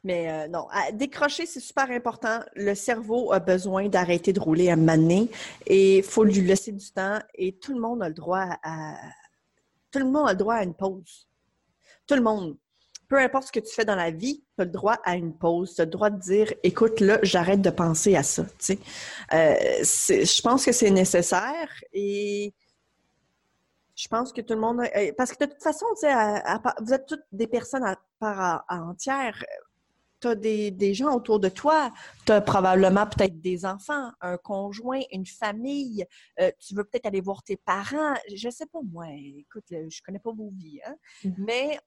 Mais 0.08 0.32
euh, 0.32 0.48
non, 0.48 0.68
décrocher, 0.94 1.46
c'est 1.46 1.60
super 1.60 1.92
important. 1.92 2.40
Le 2.56 2.76
cerveau 2.76 3.34
a 3.34 3.42
besoin 3.42 3.90
d'arrêter 3.90 4.32
de 4.32 4.40
rouler 4.40 4.70
à 4.70 4.78
maner 4.78 5.30
et 5.66 5.98
il 5.98 6.04
faut 6.04 6.24
lui 6.24 6.40
laisser 6.40 6.72
du 6.72 6.90
temps 6.94 7.20
et 7.36 7.58
tout 7.58 7.74
le 7.74 7.82
monde 7.82 8.02
a 8.02 8.08
le 8.08 8.14
droit 8.14 8.48
à 8.64 8.96
tout 9.92 10.00
le 10.00 10.06
monde 10.06 10.30
a 10.30 10.32
le 10.32 10.38
droit 10.38 10.56
à 10.56 10.64
une 10.64 10.74
pause. 10.74 11.28
Tout 12.08 12.16
le 12.16 12.22
monde. 12.22 12.58
Peu 13.10 13.18
importe 13.20 13.48
ce 13.48 13.52
que 13.52 13.60
tu 13.60 13.74
fais 13.74 13.84
dans 13.84 13.98
la 13.98 14.12
vie, 14.12 14.46
tu 14.56 14.62
as 14.62 14.64
le 14.64 14.72
droit 14.72 14.98
à 15.04 15.18
une 15.18 15.38
pause. 15.38 15.76
Tu 15.76 15.82
as 15.82 15.86
le 15.86 15.92
droit 15.92 16.10
de 16.10 16.20
dire 16.22 16.54
écoute, 16.64 17.02
là, 17.02 17.20
j'arrête 17.24 17.62
de 17.62 17.70
penser 17.70 18.16
à 18.16 18.24
ça. 18.24 18.44
Euh, 18.44 19.56
je 19.84 20.42
pense 20.42 20.64
que 20.64 20.72
c'est 20.72 20.90
nécessaire 20.90 21.70
et 21.92 22.54
je 23.94 24.08
pense 24.08 24.32
que 24.32 24.40
tout 24.40 24.54
le 24.54 24.62
monde. 24.62 24.84
parce 25.18 25.34
que 25.34 25.44
de 25.44 25.52
toute 25.52 25.64
façon, 25.64 25.86
vous 26.80 26.94
êtes 26.94 27.06
toutes 27.08 27.26
des 27.34 27.48
personnes 27.48 27.84
à 27.84 27.98
part 28.22 28.64
entière 28.70 29.44
tu 30.20 30.28
as 30.28 30.36
des, 30.36 30.94
gens 30.94 31.14
autour 31.16 31.40
de 31.40 31.50
toi, 31.50 31.92
tu 32.26 32.32
as 32.32 32.42
probablement 32.42 33.06
peut-être 33.06 33.40
des 33.40 33.66
enfants, 33.66 34.12
un 34.22 34.38
conjoint, 34.38 35.02
une 35.12 35.26
famille, 35.26 36.06
euh, 36.40 36.52
tu 36.60 36.76
veux 36.76 36.84
peut-être 36.84 37.06
aller 37.06 37.22
voir 37.22 37.44
tes 37.44 37.58
parents, 37.58 38.16
je 38.34 38.50
sais 38.50 38.66
pas 38.66 38.80
moi, 38.92 39.08
écoute, 39.10 39.66
je 39.70 40.02
connais 40.02 40.20
pas 40.20 40.32
vos 40.32 40.52
vies, 40.56 40.80
hein? 40.86 40.96
Mm-hmm. 41.24 41.34
mais 41.38 41.80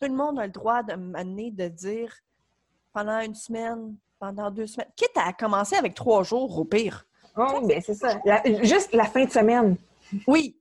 tout 0.00 0.08
le 0.08 0.14
monde 0.14 0.38
a 0.38 0.46
le 0.46 0.52
droit 0.52 0.82
de 0.82 0.94
m'amener 0.94 1.50
de 1.50 1.68
dire 1.68 2.14
pendant 2.92 3.20
une 3.20 3.34
semaine, 3.34 3.96
pendant 4.18 4.50
deux 4.50 4.66
semaines, 4.66 4.90
quitte 4.96 5.16
à 5.16 5.32
commencer 5.32 5.76
avec 5.76 5.94
trois 5.94 6.22
jours 6.22 6.58
au 6.58 6.64
pire. 6.64 7.06
Oh, 7.36 7.60
bien 7.66 7.80
c'est 7.80 7.94
ça. 7.94 8.20
juste 8.62 8.92
la 8.92 9.04
fin 9.04 9.24
de 9.24 9.30
semaine. 9.30 9.76
Oui, 10.26 10.57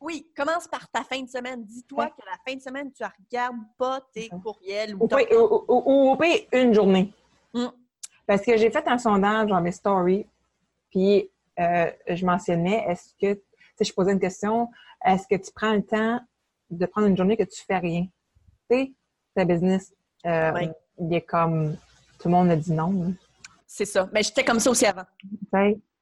oui, 0.00 0.30
commence 0.36 0.68
par 0.68 0.88
ta 0.90 1.02
fin 1.02 1.22
de 1.22 1.28
semaine. 1.28 1.64
Dis-toi 1.64 2.06
que 2.06 2.22
la 2.24 2.36
fin 2.46 2.56
de 2.56 2.62
semaine, 2.62 2.92
tu 2.92 3.02
ne 3.02 3.08
regardes 3.08 3.56
pas 3.76 4.00
tes 4.12 4.28
courriels. 4.28 4.94
Ou, 4.94 5.08
ou, 5.68 6.12
ou, 6.12 6.18
une 6.52 6.72
journée. 6.72 7.12
Mm. 7.52 7.66
Parce 8.26 8.42
que 8.42 8.56
j'ai 8.56 8.70
fait 8.70 8.86
un 8.86 8.98
sondage 8.98 9.48
dans 9.48 9.60
mes 9.60 9.72
stories, 9.72 10.26
puis 10.90 11.30
euh, 11.58 11.90
je 12.08 12.24
mentionnais, 12.24 12.84
est-ce 12.88 13.14
que, 13.20 13.40
si 13.76 13.84
je 13.84 13.92
posais 13.92 14.12
une 14.12 14.20
question, 14.20 14.70
est-ce 15.04 15.26
que 15.26 15.42
tu 15.42 15.50
prends 15.52 15.72
le 15.72 15.82
temps 15.82 16.20
de 16.70 16.86
prendre 16.86 17.08
une 17.08 17.16
journée 17.16 17.36
que 17.36 17.44
tu 17.44 17.62
fais 17.64 17.78
rien? 17.78 18.06
Tu 18.70 18.76
sais, 18.76 18.92
ta 19.34 19.44
business, 19.44 19.92
euh, 20.26 20.68
il 20.98 21.12
est 21.12 21.22
comme, 21.22 21.76
tout 22.18 22.28
le 22.28 22.34
monde 22.34 22.50
a 22.50 22.56
dit 22.56 22.72
non. 22.72 23.14
C'est 23.66 23.84
ça. 23.84 24.08
Mais 24.12 24.22
j'étais 24.22 24.44
comme 24.44 24.60
ça 24.60 24.70
aussi 24.70 24.86
avant. 24.86 25.04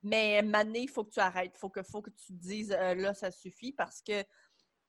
Mais 0.07 0.41
Mané, 0.41 0.83
il 0.83 0.89
faut 0.89 1.03
que 1.03 1.11
tu 1.11 1.19
arrêtes. 1.19 1.51
Il 1.57 1.59
faut 1.59 1.69
que, 1.69 1.83
faut 1.83 2.01
que 2.01 2.11
tu 2.11 2.27
te 2.29 2.33
dises 2.33 2.71
euh, 2.71 2.95
là, 2.95 3.13
ça 3.13 3.33
suffit 3.33 3.73
parce 3.73 4.01
que 4.01 4.23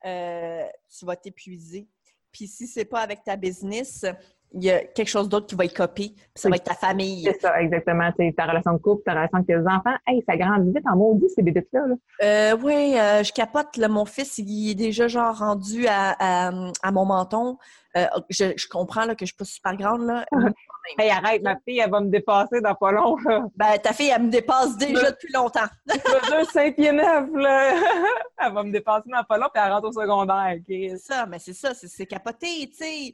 euh, 0.05 0.67
tu 0.95 1.05
vas 1.05 1.15
t'épuiser. 1.15 1.89
Puis 2.31 2.47
si 2.47 2.67
c'est 2.67 2.85
pas 2.85 3.01
avec 3.01 3.23
ta 3.23 3.35
business, 3.35 4.05
il 4.53 4.63
y 4.63 4.71
a 4.71 4.83
quelque 4.83 5.09
chose 5.09 5.29
d'autre 5.29 5.47
qui 5.47 5.55
va 5.55 5.65
être 5.65 5.75
copié, 5.75 6.09
puis 6.09 6.25
ça 6.35 6.49
va 6.49 6.55
être 6.55 6.63
ta 6.63 6.73
famille. 6.73 7.23
C'est 7.23 7.41
ça, 7.41 7.59
exactement. 7.61 8.09
C'est 8.17 8.33
ta 8.35 8.45
relation 8.45 8.73
de 8.73 8.77
couple, 8.77 9.03
ta 9.03 9.11
relation 9.11 9.37
avec 9.37 9.47
tes 9.47 9.57
enfants. 9.57 9.95
Hey, 10.07 10.23
ça 10.27 10.37
grandit 10.37 10.71
vite 10.73 10.85
en 10.89 10.95
maudit, 10.95 11.29
ces 11.29 11.41
bébés-là. 11.41 11.85
Euh, 12.23 12.57
oui, 12.63 12.93
je 12.95 13.31
capote. 13.33 13.77
mon 13.77 14.05
fils, 14.05 14.37
il 14.37 14.71
est 14.71 14.75
déjà 14.75 15.07
genre 15.07 15.37
rendu 15.37 15.85
à, 15.87 16.49
à, 16.81 16.91
mon 16.91 17.05
menton. 17.05 17.57
je, 17.95 18.53
je, 18.55 18.67
comprends 18.67 19.05
là, 19.05 19.15
que 19.15 19.25
je 19.25 19.31
suis 19.31 19.37
pas 19.37 19.45
super 19.45 19.75
grande. 19.75 20.05
Là. 20.05 20.25
Hey, 20.97 21.09
arrête, 21.09 21.43
ma 21.43 21.55
fille, 21.67 21.79
elle 21.79 21.89
va 21.89 21.99
me 21.99 22.09
dépasser 22.09 22.61
dans 22.61 22.75
pas 22.75 22.91
long. 22.91 23.17
Ben, 23.55 23.77
ta 23.77 23.93
fille, 23.93 24.09
elle 24.09 24.23
me 24.23 24.29
dépasse 24.29 24.77
déjà 24.77 25.11
depuis 25.11 25.31
longtemps. 25.33 25.67
Je 25.87 26.45
5 26.51 26.75
pieds 26.75 26.91
9, 26.91 27.29
là. 27.33 27.73
elle 28.39 28.53
va 28.53 28.63
me 28.63 28.71
dépasser 28.71 29.09
dans 29.09 29.23
pas 29.23 29.37
long, 29.37 29.47
puis 29.53 29.61
elle 29.63 29.71
rentre 29.71 29.89
au 29.89 29.91
secondaire. 29.91 30.55
C'est 30.67 30.97
ça, 30.97 31.25
mais 31.25 31.39
c'est 31.39 31.53
ça, 31.53 31.73
c'est 31.73 32.05
capoté, 32.05 32.69
tu 32.69 32.77
sais. 32.77 33.13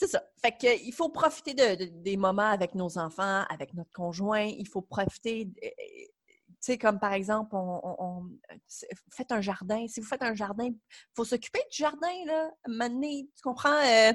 C'est 0.00 0.08
ça. 0.08 0.22
Fait 0.40 0.52
que, 0.52 0.82
il 0.82 0.94
faut 0.94 1.10
profiter 1.10 1.52
de, 1.52 1.84
des 2.00 2.16
moments 2.16 2.50
avec 2.50 2.74
nos 2.74 2.96
enfants, 2.96 3.44
avec 3.50 3.74
notre 3.74 3.92
conjoint. 3.92 4.44
Il 4.44 4.66
faut 4.66 4.80
profiter. 4.80 5.46
Tu 5.54 6.56
sais, 6.58 6.78
comme 6.78 6.98
par 6.98 7.12
exemple, 7.12 7.54
on, 7.54 8.24
faites 9.10 9.30
un 9.30 9.42
jardin. 9.42 9.86
Si 9.88 10.00
vous 10.00 10.06
faites 10.06 10.22
un 10.22 10.34
jardin, 10.34 10.64
il 10.64 10.78
faut 11.14 11.26
s'occuper 11.26 11.60
du 11.70 11.76
jardin, 11.76 12.24
là. 12.24 12.50
Maintenant, 12.66 13.10
tu 13.10 13.42
comprends? 13.42 13.76
Euh, 13.76 14.14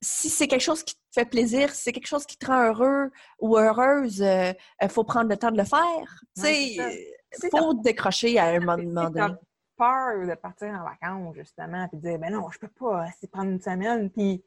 si 0.00 0.30
c'est 0.30 0.46
quelque 0.46 0.62
chose 0.62 0.84
qui 0.84 0.94
te 0.94 1.00
fait 1.12 1.24
plaisir, 1.24 1.74
si 1.74 1.82
c'est 1.82 1.92
quelque 1.92 2.06
chose 2.06 2.24
qui 2.24 2.36
te 2.36 2.46
rend 2.46 2.68
heureux 2.68 3.10
ou 3.40 3.58
heureuse, 3.58 4.18
il 4.18 4.54
euh, 4.84 4.88
faut 4.88 5.02
prendre 5.02 5.28
le 5.28 5.36
temps 5.36 5.50
de 5.50 5.58
le 5.58 5.64
faire. 5.64 6.20
tu 6.36 6.42
sais, 6.42 6.74
il 6.76 7.50
faut 7.50 7.74
décrocher 7.74 8.38
à 8.38 8.46
un 8.46 8.60
moment 8.60 9.10
donné. 9.10 9.34
peur 9.76 10.28
de 10.28 10.34
partir 10.36 10.68
en 10.68 10.84
vacances, 10.84 11.34
justement, 11.34 11.88
puis 11.88 11.98
de 11.98 12.08
dire, 12.10 12.18
ben 12.20 12.32
non, 12.32 12.48
je 12.52 12.60
peux 12.60 12.68
pas 12.68 13.06
c'est 13.20 13.28
prendre 13.28 13.50
une 13.50 13.60
semaine 13.60 14.08
puis 14.08 14.44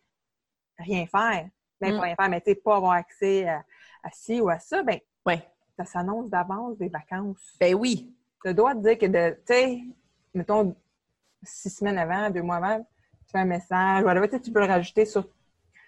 rien 0.77 1.05
faire. 1.05 1.50
Ben, 1.79 1.93
mm. 1.93 1.98
pas 1.98 2.03
rien 2.03 2.15
faire, 2.15 2.29
mais 2.29 2.41
tu 2.41 2.51
sais, 2.51 2.55
pas 2.55 2.75
avoir 2.77 2.93
accès 2.93 3.48
à, 3.48 3.63
ci 4.12 4.39
ou 4.41 4.50
à 4.50 4.60
ça, 4.60 4.84
ben, 4.84 5.00
ouais. 5.25 5.41
ça 5.77 5.86
s'annonce 5.86 6.29
d'avance 6.29 6.77
des 6.77 6.89
vacances. 6.89 7.55
Ben 7.60 7.75
oui. 7.75 8.13
Tu 8.43 8.53
dois 8.53 8.74
te 8.75 8.79
dire 8.79 8.98
que 8.98 9.05
de, 9.05 9.36
tu 9.46 9.53
sais, 9.53 9.81
mettons, 10.34 10.75
six 11.43 11.69
semaines 11.69 11.98
avant, 11.98 12.29
deux 12.29 12.41
mois 12.41 12.57
avant, 12.57 12.79
tu 12.79 13.31
fais 13.31 13.39
un 13.39 13.46
message, 13.46 14.03
voilà, 14.03 14.27
tu 14.27 14.51
peux 14.51 14.60
le 14.60 14.65
rajouter 14.67 15.05
sur 15.05 15.27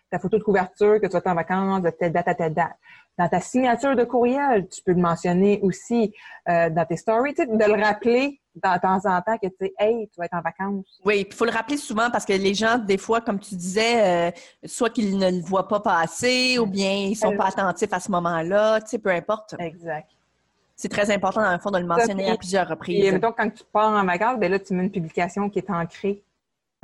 ta 0.10 0.20
photo 0.20 0.38
de 0.38 0.44
couverture, 0.44 1.00
que 1.00 1.06
tu 1.06 1.12
vas 1.12 1.20
être 1.20 1.28
en 1.28 1.36
vacances 1.36 1.82
de 1.84 1.90
telle 1.92 2.12
date 2.12 2.28
à 2.28 2.36
telle 2.36 2.54
date. 2.54 2.76
Dans 3.20 3.28
ta 3.28 3.42
signature 3.42 3.98
de 3.98 4.06
courriel, 4.06 4.70
tu 4.70 4.82
peux 4.82 4.94
le 4.94 5.02
mentionner 5.02 5.60
aussi 5.62 6.16
euh, 6.48 6.70
dans 6.70 6.86
tes 6.86 6.96
stories, 6.96 7.34
de 7.34 7.44
le 7.66 7.84
rappeler 7.84 8.40
de 8.56 8.62
temps 8.62 9.02
en 9.06 9.22
temps 9.22 9.38
que 9.38 9.48
tu 9.48 9.56
sais, 9.60 9.74
hey, 9.78 10.08
tu 10.08 10.18
vas 10.18 10.26
être 10.26 10.36
en 10.36 10.42
vacances. 10.42 11.02
Oui, 11.04 11.26
il 11.30 11.36
faut 11.36 11.44
le 11.44 11.52
rappeler 11.52 11.76
souvent 11.76 12.10
parce 12.10 12.24
que 12.24 12.32
les 12.32 12.54
gens, 12.54 12.78
des 12.78 12.98
fois, 12.98 13.20
comme 13.20 13.38
tu 13.38 13.56
disais, 13.56 14.30
euh, 14.30 14.32
soit 14.64 14.90
qu'ils 14.90 15.18
ne 15.18 15.32
le 15.32 15.42
voient 15.42 15.68
pas 15.68 15.82
passer 15.82 16.58
ou 16.60 16.66
bien 16.66 16.92
ils 16.94 17.16
sont 17.16 17.36
pas 17.36 17.48
attentifs 17.48 17.92
à 17.92 18.00
ce 18.00 18.10
moment-là, 18.10 18.80
tu 18.80 18.88
sais, 18.88 19.00
peu 19.00 19.10
importe. 19.10 19.54
Exact. 19.60 20.10
C'est 20.78 20.90
très 20.90 21.12
important, 21.12 21.42
dans 21.42 21.52
le 21.52 21.60
fond, 21.60 21.72
de 21.72 21.80
le 21.80 21.86
mentionner 21.86 22.30
à 22.30 22.38
plusieurs 22.38 22.70
reprises. 22.70 23.04
Et 23.04 23.12
mettons, 23.12 23.34
quand 23.34 23.50
tu 23.50 23.66
pars 23.70 23.92
en 23.92 24.06
vacances, 24.06 24.40
ben 24.40 24.50
là, 24.50 24.60
tu 24.60 24.74
mets 24.74 24.84
une 24.84 24.92
publication 24.92 25.50
qui 25.50 25.60
est 25.60 25.70
ancrée 25.70 26.24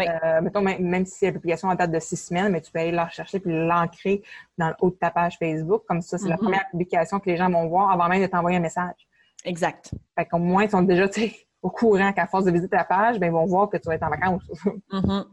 euh, 0.02 0.42
mettons, 0.42 0.62
même, 0.62 1.06
si 1.06 1.26
la 1.26 1.32
publication 1.32 1.70
en 1.70 1.76
date 1.76 1.92
de 1.92 2.00
six 2.00 2.18
semaines, 2.18 2.52
mais 2.52 2.62
tu 2.62 2.72
peux 2.72 2.80
aller 2.80 2.92
la 2.92 3.06
rechercher 3.06 3.40
puis 3.40 3.52
l'ancrer 3.52 4.24
dans 4.58 4.68
le 4.68 4.76
haut 4.82 4.90
de 4.90 4.96
ta 4.96 5.12
page 5.12 5.38
Facebook. 5.38 5.84
Comme 5.88 6.02
ça, 6.02 6.18
c'est 6.18 6.28
la 6.28 6.36
mm-hmm. 6.36 6.40
première 6.40 6.70
publication 6.70 7.20
que 7.20 7.30
les 7.30 7.38
gens 7.38 7.50
vont 7.50 7.68
voir 7.68 7.92
avant 7.92 8.08
même 8.10 8.22
de 8.22 8.28
t'envoyer 8.28 8.58
un 8.58 8.62
message. 8.62 9.08
Exact. 9.46 9.94
Fait 10.18 10.26
qu'au 10.26 10.40
moins, 10.40 10.64
ils 10.64 10.70
sont 10.70 10.82
déjà 10.82 11.08
au 11.62 11.70
courant 11.70 12.12
qu'à 12.14 12.28
force 12.28 12.46
de 12.46 12.52
visiter 12.52 12.76
ta 12.76 12.84
page, 12.84 13.20
ben, 13.20 13.28
ils 13.28 13.32
vont 13.32 13.46
voir 13.46 13.70
que 13.70 13.78
tu 13.78 13.88
vas 13.88 13.96
être 13.96 14.04
en 14.04 14.10
vacances. 14.10 14.44
Mm-hmm. 14.92 15.26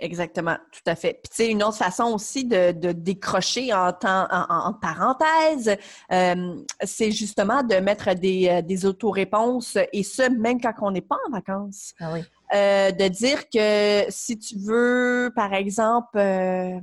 Exactement, 0.00 0.56
tout 0.72 0.82
à 0.86 0.96
fait. 0.96 1.20
Puis, 1.22 1.30
tu 1.30 1.36
sais, 1.36 1.50
une 1.50 1.62
autre 1.62 1.76
façon 1.76 2.12
aussi 2.12 2.44
de, 2.44 2.72
décrocher 2.92 3.72
en, 3.72 3.92
temps, 3.92 4.26
en, 4.30 4.72
parenthèse, 4.74 5.76
euh, 6.12 6.56
c'est 6.82 7.12
justement 7.12 7.62
de 7.62 7.76
mettre 7.76 8.12
des, 8.14 8.48
euh, 8.48 8.60
des 8.62 8.84
autoréponses, 8.86 9.78
et 9.92 10.02
ce, 10.02 10.28
même 10.28 10.60
quand 10.60 10.72
on 10.82 10.90
n'est 10.90 11.00
pas 11.00 11.16
en 11.28 11.30
vacances. 11.30 11.94
Ah 12.00 12.10
oui. 12.12 12.20
Euh, 12.54 12.92
de 12.92 13.08
dire 13.08 13.48
que 13.48 14.04
si 14.10 14.38
tu 14.38 14.56
veux, 14.58 15.32
par 15.34 15.54
exemple, 15.54 16.16
euh, 16.18 16.78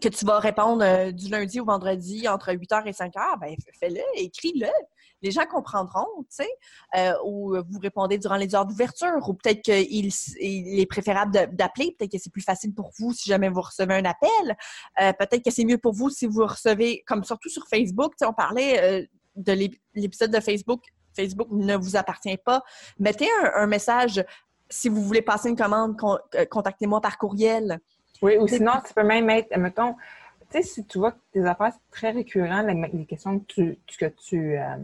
que 0.00 0.08
tu 0.08 0.24
vas 0.24 0.40
répondre 0.40 0.82
euh, 0.82 1.12
du 1.12 1.28
lundi 1.28 1.60
au 1.60 1.64
vendredi 1.64 2.26
entre 2.26 2.52
8h 2.52 2.88
et 2.88 2.90
5h, 2.90 3.38
ben 3.40 3.54
fais-le, 3.78 4.00
écris-le. 4.16 4.70
Les 5.22 5.30
gens 5.30 5.46
comprendront, 5.46 6.08
tu 6.22 6.44
sais, 6.44 7.14
ou 7.24 7.54
vous 7.70 7.78
répondez 7.78 8.18
durant 8.18 8.34
les 8.34 8.56
heures 8.56 8.66
d'ouverture, 8.66 9.28
ou 9.28 9.34
peut-être 9.34 9.62
qu'il 9.62 10.10
il 10.40 10.80
est 10.80 10.86
préférable 10.86 11.30
d'appeler, 11.52 11.94
peut-être 11.96 12.10
que 12.10 12.18
c'est 12.18 12.32
plus 12.32 12.42
facile 12.42 12.74
pour 12.74 12.90
vous 12.98 13.12
si 13.12 13.28
jamais 13.28 13.48
vous 13.48 13.60
recevez 13.60 13.94
un 13.94 14.04
appel, 14.04 14.56
peut-être 14.96 15.44
que 15.44 15.52
c'est 15.52 15.64
mieux 15.64 15.78
pour 15.78 15.92
vous 15.92 16.10
si 16.10 16.26
vous 16.26 16.44
recevez, 16.44 17.04
comme 17.06 17.22
surtout 17.22 17.50
sur 17.50 17.68
Facebook, 17.68 18.14
tu 18.14 18.24
sais, 18.24 18.26
on 18.26 18.32
parlait 18.32 19.08
de 19.36 19.52
l'épisode 19.94 20.32
de 20.32 20.40
Facebook, 20.40 20.82
Facebook 21.14 21.46
ne 21.52 21.76
vous 21.76 21.94
appartient 21.94 22.38
pas. 22.38 22.64
Mettez 22.98 23.28
un 23.54 23.68
message 23.68 24.24
si 24.72 24.88
vous 24.88 25.02
voulez 25.02 25.22
passer 25.22 25.50
une 25.50 25.56
commande, 25.56 25.96
euh, 26.34 26.46
contactez-moi 26.46 27.00
par 27.00 27.18
courriel. 27.18 27.78
Oui, 28.22 28.36
ou 28.38 28.48
sinon, 28.48 28.72
tu 28.86 28.94
peux 28.94 29.02
même 29.02 29.26
mettre, 29.26 29.56
mettons, 29.58 29.94
tu 30.50 30.58
sais, 30.58 30.62
si 30.62 30.86
tu 30.86 30.98
vois 30.98 31.12
que 31.12 31.18
tes 31.32 31.44
affaires, 31.44 31.72
c'est 31.72 31.90
très 31.90 32.10
récurrent, 32.10 32.62
les, 32.62 33.04
questions 33.04 33.40
que 33.40 33.44
tu, 33.44 33.78
que 33.98 34.06
tu 34.06 34.56
euh, 34.56 34.76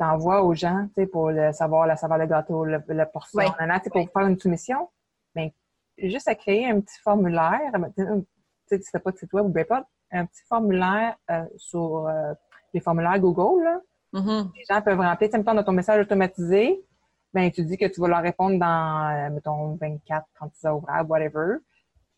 envoies 0.00 0.42
aux 0.42 0.54
gens, 0.54 0.88
tu 0.96 1.02
sais, 1.02 1.06
pour 1.06 1.30
le 1.30 1.52
savoir, 1.52 1.86
la 1.86 1.96
savoir 1.96 2.18
le 2.18 2.26
gâteau, 2.26 2.64
le, 2.64 2.82
le 2.86 3.04
portion, 3.12 3.42
pour 3.92 4.10
faire 4.10 4.26
une 4.26 4.38
soumission, 4.38 4.88
bien, 5.34 5.50
juste 5.98 6.28
à 6.28 6.34
créer 6.34 6.70
un 6.70 6.80
petit 6.80 6.98
formulaire, 7.00 7.72
tu 7.96 8.04
sais, 8.66 8.80
si 8.80 8.90
pas 8.98 9.10
de 9.10 9.18
site 9.18 9.32
web 9.32 9.46
ou 9.46 9.64
pas, 9.64 9.86
un 10.10 10.24
petit 10.24 10.42
formulaire 10.48 11.16
euh, 11.30 11.44
sur 11.56 12.08
les 12.72 12.80
formulaires 12.80 13.18
Google, 13.18 13.62
là. 13.62 13.80
Mm-hmm. 14.14 14.50
Les 14.56 14.64
gens 14.64 14.80
peuvent 14.80 15.00
remplir, 15.00 15.28
tu 15.28 15.32
sais, 15.32 15.38
mettons, 15.38 15.54
dans 15.54 15.64
ton 15.64 15.72
message 15.72 16.00
automatisé, 16.00 16.82
ben 17.32 17.50
tu 17.50 17.62
dis 17.62 17.76
que 17.76 17.86
tu 17.86 18.00
vas 18.00 18.08
leur 18.08 18.22
répondre 18.22 18.58
dans, 18.58 19.26
euh, 19.26 19.30
mettons, 19.30 19.74
24, 19.76 20.26
36 20.34 20.66
heures 20.66 20.76
ouvrables, 20.76 21.10
whatever. 21.10 21.56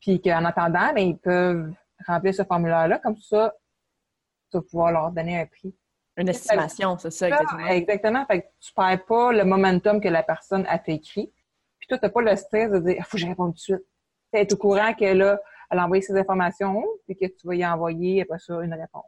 Puis 0.01 0.21
qu'en 0.21 0.45
attendant, 0.45 0.93
ben, 0.95 1.09
ils 1.09 1.19
peuvent 1.19 1.73
remplir 2.07 2.35
ce 2.35 2.45
formulaire-là. 2.45 2.99
Comme 2.99 3.17
ça, 3.17 3.55
tu 4.51 4.59
vas 4.59 4.63
pouvoir 4.63 4.93
leur 4.93 5.11
donner 5.11 5.41
un 5.41 5.47
prix. 5.47 5.75
Une 6.17 6.29
estimation, 6.29 6.99
c'est 6.99 7.11
ça, 7.11 7.29
exactement. 7.29 7.67
Exactement. 7.67 8.27
Fait 8.27 8.43
que 8.43 8.47
tu 8.61 8.73
perds 8.73 9.05
pas 9.07 9.33
le 9.33 9.45
momentum 9.45 10.01
que 10.01 10.09
la 10.09 10.23
personne 10.23 10.67
a 10.69 10.79
fait 10.79 10.95
écrit. 10.95 11.33
Puis 11.79 11.89
toi, 11.89 11.99
tu 11.99 12.05
n'as 12.05 12.11
pas 12.11 12.23
le 12.23 12.37
stress 12.37 12.71
de 12.71 12.79
dire, 12.79 12.97
il 12.99 13.05
faut 13.05 13.17
que 13.17 13.19
je 13.19 13.27
réponde 13.27 13.53
tout 13.53 13.57
de 13.57 13.59
suite. 13.59 13.87
Tu 14.33 14.41
es 14.41 14.53
au 14.53 14.57
courant 14.57 14.93
que 14.95 15.05
là, 15.05 15.41
elle 15.71 15.79
a 15.79 15.85
envoyé 15.85 16.03
ses 16.03 16.17
informations, 16.19 16.85
puis 17.07 17.17
que 17.17 17.27
tu 17.27 17.47
vas 17.47 17.55
y 17.55 17.65
envoyer 17.65 18.23
après 18.23 18.39
ça 18.39 18.61
une 18.63 18.75
réponse. 18.75 19.05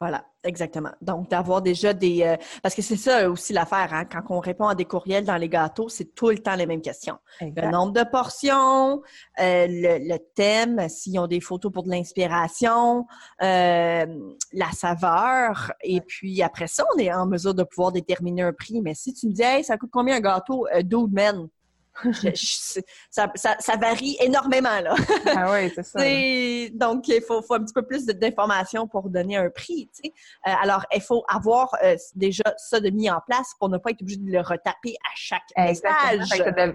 Voilà, 0.00 0.24
exactement. 0.42 0.90
Donc, 1.00 1.30
d'avoir 1.30 1.62
déjà 1.62 1.92
des... 1.92 2.22
Euh, 2.22 2.36
parce 2.62 2.74
que 2.74 2.82
c'est 2.82 2.96
ça 2.96 3.30
aussi 3.30 3.52
l'affaire, 3.52 3.94
hein? 3.94 4.04
quand 4.04 4.22
on 4.30 4.40
répond 4.40 4.66
à 4.66 4.74
des 4.74 4.84
courriels 4.84 5.24
dans 5.24 5.36
les 5.36 5.48
gâteaux, 5.48 5.88
c'est 5.88 6.14
tout 6.14 6.30
le 6.30 6.38
temps 6.38 6.56
les 6.56 6.66
mêmes 6.66 6.80
questions. 6.80 7.18
Le 7.40 7.70
nombre 7.70 7.92
de 7.92 8.02
portions, 8.02 9.02
euh, 9.40 9.66
le, 9.68 10.16
thème, 10.34 10.88
s'ils 10.88 11.18
ont 11.20 11.28
des 11.28 11.40
photos 11.40 11.70
pour 11.70 11.84
de 11.84 11.90
l'inspiration, 11.90 13.06
euh, 13.42 14.06
la 14.52 14.70
saveur, 14.72 15.72
et 15.82 16.00
puis 16.00 16.42
après 16.42 16.66
ça, 16.66 16.84
on 16.94 16.98
est 16.98 17.12
en 17.12 17.26
mesure 17.26 17.54
de 17.54 17.62
pouvoir 17.62 17.92
déterminer 17.92 18.42
un 18.42 18.52
prix. 18.52 18.80
Mais 18.82 18.94
si 18.94 19.14
tu 19.14 19.28
me 19.28 19.32
dis, 19.32 19.42
hey, 19.42 19.62
ça 19.62 19.78
coûte 19.78 19.90
combien 19.92 20.16
un 20.16 20.20
gâteau? 20.20 20.66
Euh, 20.74 20.82
men. 21.10 21.48
Ça, 23.10 23.32
ça, 23.36 23.76
varie 23.76 24.16
énormément, 24.20 24.80
là. 24.80 24.94
ah 25.36 25.52
oui, 25.52 25.70
c'est 25.74 25.82
ça. 25.82 25.98
donc, 26.72 27.08
il 27.08 27.22
faut, 27.22 27.42
faut, 27.42 27.54
un 27.54 27.64
petit 27.64 27.74
peu 27.74 27.82
plus 27.82 28.06
d'informations 28.06 28.88
pour 28.88 29.08
donner 29.10 29.36
un 29.36 29.50
prix, 29.50 29.88
tu 29.94 30.08
sais. 30.08 30.12
Euh, 30.46 30.54
alors, 30.62 30.84
il 30.94 31.02
faut 31.02 31.22
avoir 31.28 31.74
euh, 31.84 31.96
déjà 32.14 32.44
ça 32.56 32.80
de 32.80 32.90
mis 32.90 33.10
en 33.10 33.20
place 33.20 33.54
pour 33.58 33.68
ne 33.68 33.78
pas 33.78 33.90
être 33.90 34.02
obligé 34.02 34.18
de 34.18 34.30
le 34.30 34.40
retaper 34.40 34.94
à 35.04 35.12
chaque 35.14 35.42
message. 35.56 36.26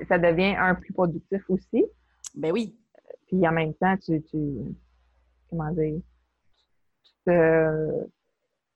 Ça, 0.08 0.18
devient 0.18 0.56
un 0.58 0.76
plus 0.76 0.94
productif 0.94 1.44
aussi. 1.50 1.86
Ben 2.36 2.52
oui. 2.52 2.76
Puis 3.28 3.46
en 3.48 3.52
même 3.52 3.74
temps, 3.74 3.96
tu, 3.98 4.22
tu 4.24 4.38
comment 5.50 5.72
dire, 5.72 6.00
tu 7.04 7.12
te, 7.26 8.08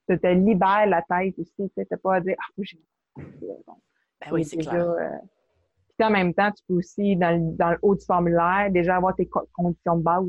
tu 0.08 0.18
te 0.18 0.26
libères 0.26 0.86
la 0.86 1.02
tête 1.02 1.38
aussi. 1.38 1.52
Tu 1.56 1.70
sais, 1.76 1.96
pas 1.96 2.16
à 2.16 2.20
dire, 2.20 2.36
ah, 2.38 2.52
j'ai 2.58 2.78
ben 3.16 4.32
oui, 4.32 4.44
c'est 4.44 4.56
clair. 4.58 4.88
Euh, 4.88 5.08
puis 5.98 6.06
en 6.06 6.10
même 6.10 6.34
temps, 6.34 6.50
tu 6.50 6.62
peux 6.68 6.74
aussi, 6.74 7.16
dans 7.16 7.30
le, 7.30 7.56
dans 7.56 7.70
le 7.70 7.78
haut 7.82 7.94
du 7.94 8.04
formulaire, 8.04 8.68
déjà 8.70 8.96
avoir 8.96 9.14
tes 9.14 9.28
conditions 9.52 9.96
de 9.96 10.02
base. 10.02 10.24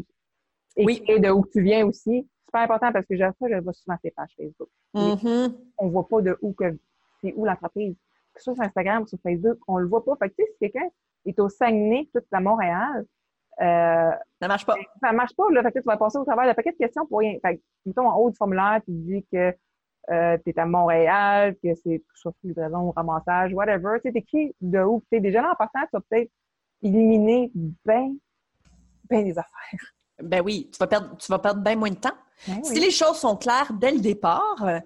Et 0.76 0.86
oui. 0.86 1.04
de 1.08 1.30
où 1.30 1.46
tu 1.52 1.62
viens 1.62 1.86
aussi. 1.86 2.28
Super 2.46 2.62
important 2.62 2.92
parce 2.92 3.06
que 3.06 3.16
j'ai 3.16 3.24
ça, 3.24 3.48
je 3.50 3.60
vois 3.60 3.74
souvent 3.74 3.98
tes 4.02 4.12
pages 4.12 4.34
Facebook. 4.36 4.70
Mm-hmm. 4.94 5.56
On 5.78 5.88
voit 5.90 6.08
pas 6.08 6.22
de 6.22 6.38
où 6.42 6.54
que 6.54 6.78
c'est 7.22 7.34
où 7.36 7.46
l'entreprise. 7.46 7.96
Que 8.34 8.40
ce 8.40 8.46
soit 8.46 8.56
sur 8.56 8.64
Instagram 8.64 9.04
ou 9.04 9.08
sur 9.08 9.20
Facebook, 9.22 9.60
on 9.68 9.78
le 9.78 9.88
voit 9.88 10.04
pas. 10.04 10.16
Fait 10.18 10.30
que 10.30 10.36
tu 10.36 10.44
sais, 10.44 10.52
si 10.54 10.60
quelqu'un 10.60 10.90
est 11.26 11.40
au 11.40 11.50
Saguenay, 11.50 12.10
tout 12.14 12.22
à 12.32 12.40
Montréal, 12.40 13.06
euh, 13.62 14.12
ça 14.42 14.48
marche 14.48 14.66
pas. 14.66 14.76
Ça 15.02 15.12
marche 15.12 15.36
pas, 15.36 15.50
là. 15.52 15.62
Fait 15.62 15.72
que 15.72 15.80
tu 15.80 15.86
vas 15.86 15.98
passer 15.98 16.18
au 16.18 16.26
travers 16.26 16.46
d'un 16.46 16.54
paquet 16.54 16.72
de 16.72 16.78
questions 16.78 17.06
pour 17.06 17.20
rien. 17.20 17.38
Fait 17.42 17.58
que, 17.58 17.62
mettons, 17.86 18.08
en 18.08 18.18
haut 18.18 18.32
du 18.32 18.36
formulaire, 18.36 18.82
tu 18.84 18.92
dis 18.92 19.26
que 19.32 19.56
euh, 20.12 20.38
tu 20.44 20.52
es 20.52 20.60
à 20.60 20.66
Montréal, 20.66 21.56
que 21.64 21.70
c'est 21.84 22.04
soit 22.16 22.34
livraison 22.44 22.80
ou 22.80 22.92
ramassage, 22.92 23.54
whatever. 23.54 23.98
Tu 24.04 24.10
sais, 24.10 24.14
t'écris 24.14 24.56
de 24.62 24.80
où? 24.80 25.04
Tu 25.12 25.22
déjà 25.22 25.42
là, 25.42 25.52
en 25.52 25.56
partant, 25.56 25.80
tu 25.82 25.90
vas 25.94 26.02
peut-être 26.10 26.32
éliminer 26.82 27.52
bien, 27.54 28.14
ben 29.10 29.24
des 29.24 29.38
affaires. 29.38 29.94
Ben 30.22 30.42
oui, 30.44 30.70
tu 30.72 30.78
vas 30.78 30.88
perdre, 30.88 31.16
tu 31.18 31.32
vas 31.32 31.40
perdre 31.40 31.62
bien 31.62 31.76
moins 31.76 31.90
de 31.90 31.96
temps. 31.96 32.18
Ben 32.48 32.64
si 32.64 32.80
les 32.80 32.92
choses 32.92 33.18
sont 33.18 33.38
claires 33.38 33.72
dès 33.74 33.92
le 33.92 34.00
départ, 34.00 34.64
euh, 34.64 34.80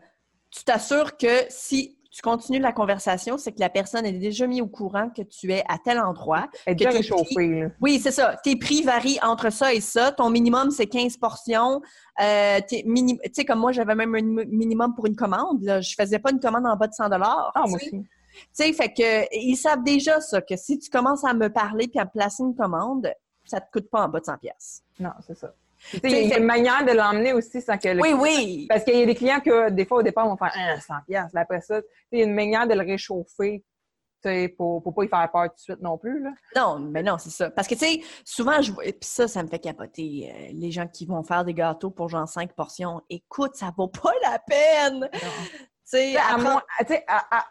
tu 0.51 0.63
t'assures 0.63 1.17
que 1.17 1.45
si 1.49 1.96
tu 2.17 2.23
continues 2.23 2.57
la 2.57 2.71
conversation, 2.71 3.37
c'est 3.37 3.51
que 3.51 3.59
la 3.59 3.69
personne 3.69 4.03
est 4.03 4.11
déjà 4.11 4.47
mise 4.47 4.59
au 4.59 4.67
courant 4.67 5.11
que 5.15 5.21
tu 5.21 5.51
es 5.51 5.63
à 5.69 5.77
tel 5.77 5.99
endroit. 5.99 6.47
Elle 6.65 6.73
est 6.73 6.75
déjà 6.77 6.89
réchauffée. 6.89 7.67
Oui, 7.79 7.99
c'est 8.01 8.09
ça. 8.09 8.35
Tes 8.43 8.55
prix 8.55 8.81
varient 8.81 9.19
entre 9.21 9.51
ça 9.51 9.71
et 9.71 9.81
ça. 9.81 10.11
Ton 10.11 10.31
minimum, 10.31 10.71
c'est 10.71 10.87
15 10.87 11.17
portions. 11.17 11.79
Euh, 12.19 12.59
tu 12.67 12.77
sais, 13.33 13.45
comme 13.45 13.59
moi, 13.59 13.71
j'avais 13.71 13.93
même 13.93 14.15
un 14.15 14.45
minimum 14.47 14.95
pour 14.95 15.05
une 15.05 15.15
commande. 15.15 15.61
Là. 15.61 15.79
Je 15.79 15.93
faisais 15.93 16.17
pas 16.17 16.31
une 16.31 16.39
commande 16.39 16.65
en 16.65 16.75
bas 16.75 16.87
de 16.87 16.93
100 16.95 17.03
Ah, 17.11 17.51
moi 17.67 17.75
aussi. 17.75 17.91
Tu 17.91 18.07
sais, 18.51 18.73
fait 18.73 18.91
que 18.91 19.35
ils 19.35 19.55
savent 19.55 19.83
déjà 19.83 20.19
ça, 20.19 20.41
que 20.41 20.55
si 20.55 20.79
tu 20.79 20.89
commences 20.89 21.23
à 21.23 21.35
me 21.35 21.49
parler 21.53 21.87
puis 21.87 21.99
à 21.99 22.05
me 22.05 22.09
placer 22.09 22.41
une 22.41 22.55
commande, 22.55 23.11
ça 23.45 23.61
te 23.61 23.71
coûte 23.71 23.91
pas 23.91 24.05
en 24.05 24.09
bas 24.09 24.21
de 24.21 24.25
100 24.25 24.37
pièces. 24.39 24.81
Non, 24.99 25.11
c'est 25.21 25.37
ça. 25.37 25.53
Il 26.03 26.09
y 26.09 26.33
a 26.33 26.37
une 26.37 26.43
manière 26.43 26.85
de 26.85 26.91
l'emmener 26.91 27.33
aussi 27.33 27.61
sans 27.61 27.77
que 27.77 27.89
le 27.89 28.01
Oui, 28.01 28.13
oui. 28.13 28.65
Parce 28.69 28.83
qu'il 28.83 28.97
y 28.97 29.03
a 29.03 29.05
des 29.05 29.15
clients 29.15 29.39
que, 29.39 29.69
des 29.69 29.85
fois, 29.85 29.99
au 29.99 30.03
départ, 30.03 30.27
vont 30.27 30.37
faire 30.37 30.53
ah, 30.55 30.79
100 30.79 30.93
pièces. 31.07 31.35
Après 31.35 31.61
ça, 31.61 31.81
il 32.11 32.19
y 32.19 32.21
a 32.21 32.25
une 32.25 32.33
manière 32.33 32.67
de 32.67 32.73
le 32.73 32.81
réchauffer 32.81 33.63
pour 34.57 34.83
ne 34.85 34.91
pas 34.91 35.03
y 35.03 35.07
faire 35.07 35.31
peur 35.31 35.43
tout 35.49 35.55
de 35.55 35.59
suite 35.59 35.81
non 35.81 35.97
plus. 35.97 36.21
Là. 36.21 36.31
Non, 36.55 36.79
mais 36.79 37.03
non, 37.03 37.17
c'est 37.17 37.29
ça. 37.29 37.49
Parce 37.49 37.67
que, 37.67 37.75
tu 37.75 37.85
sais, 37.85 38.01
souvent, 38.25 38.61
je 38.61 38.71
vois, 38.71 38.83
puis 38.83 38.97
ça, 39.01 39.27
ça 39.27 39.43
me 39.43 39.47
fait 39.47 39.59
capoter. 39.59 40.31
Euh, 40.31 40.51
les 40.53 40.71
gens 40.71 40.87
qui 40.87 41.05
vont 41.05 41.23
faire 41.23 41.45
des 41.45 41.53
gâteaux 41.53 41.89
pour 41.89 42.09
genre 42.09 42.27
5 42.27 42.53
portions, 42.53 43.01
écoute, 43.09 43.55
ça 43.55 43.71
vaut 43.75 43.87
pas 43.87 44.13
la 44.23 44.39
peine. 44.39 45.09
Tu 45.11 45.19
sais, 45.85 46.17
à, 46.17 46.37
moins, 46.37 46.61
à, 47.07 47.45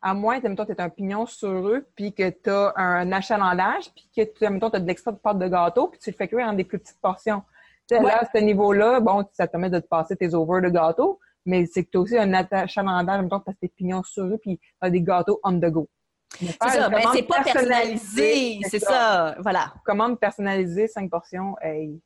à, 0.00 0.14
moins, 0.14 0.40
tu 0.40 0.46
es 0.46 0.80
un 0.80 0.88
pignon 0.88 1.26
sur 1.26 1.68
eux, 1.68 1.86
puis 1.96 2.14
que 2.14 2.30
tu 2.30 2.50
as 2.50 2.72
un 2.76 3.10
achalandage, 3.10 3.90
puis 3.94 4.08
que 4.16 4.22
tu 4.22 4.44
as 4.44 4.50
de 4.80 4.86
l'extra 4.86 5.10
de 5.10 5.16
pâte 5.16 5.38
de 5.38 5.48
gâteau, 5.48 5.88
puis 5.88 5.98
tu 5.98 6.10
le 6.10 6.16
fais 6.16 6.28
cuire 6.28 6.46
en 6.46 6.52
des 6.52 6.64
plus 6.64 6.78
petites 6.78 7.00
portions. 7.00 7.42
Là, 7.90 8.20
à 8.20 8.24
ce 8.34 8.40
niveau-là, 8.40 9.00
bon, 9.00 9.24
ça 9.32 9.46
te 9.46 9.52
permet 9.52 9.70
de 9.70 9.78
te 9.78 9.86
passer 9.86 10.16
tes 10.16 10.34
overs 10.34 10.62
de 10.62 10.68
gâteau, 10.68 11.18
mais 11.44 11.66
c'est 11.66 11.84
que 11.84 11.90
tu 11.90 11.98
as 11.98 12.00
aussi 12.00 12.18
un 12.18 12.32
achalandage, 12.32 13.18
en 13.18 13.22
même 13.22 13.28
temps, 13.28 13.40
parce 13.40 13.56
que 13.56 13.66
tes 13.66 13.68
pignons 13.68 14.02
sur 14.02 14.24
eux, 14.24 14.38
puis 14.40 14.58
tu 14.58 14.72
as 14.80 14.90
des 14.90 15.02
gâteaux 15.02 15.40
on 15.44 15.58
the 15.58 15.66
go. 15.66 15.88
C'est 16.38 16.70
ça, 16.70 16.88
mais 16.88 17.04
c'est 17.12 17.22
pas 17.24 17.42
personnalisé, 17.42 18.60
c'est 18.68 18.78
ça. 18.78 19.36
voilà. 19.40 19.74
Commande 19.84 20.18
personnalisée, 20.18 20.86
5 20.88 21.10
portions, 21.10 21.56
hey, 21.60 22.00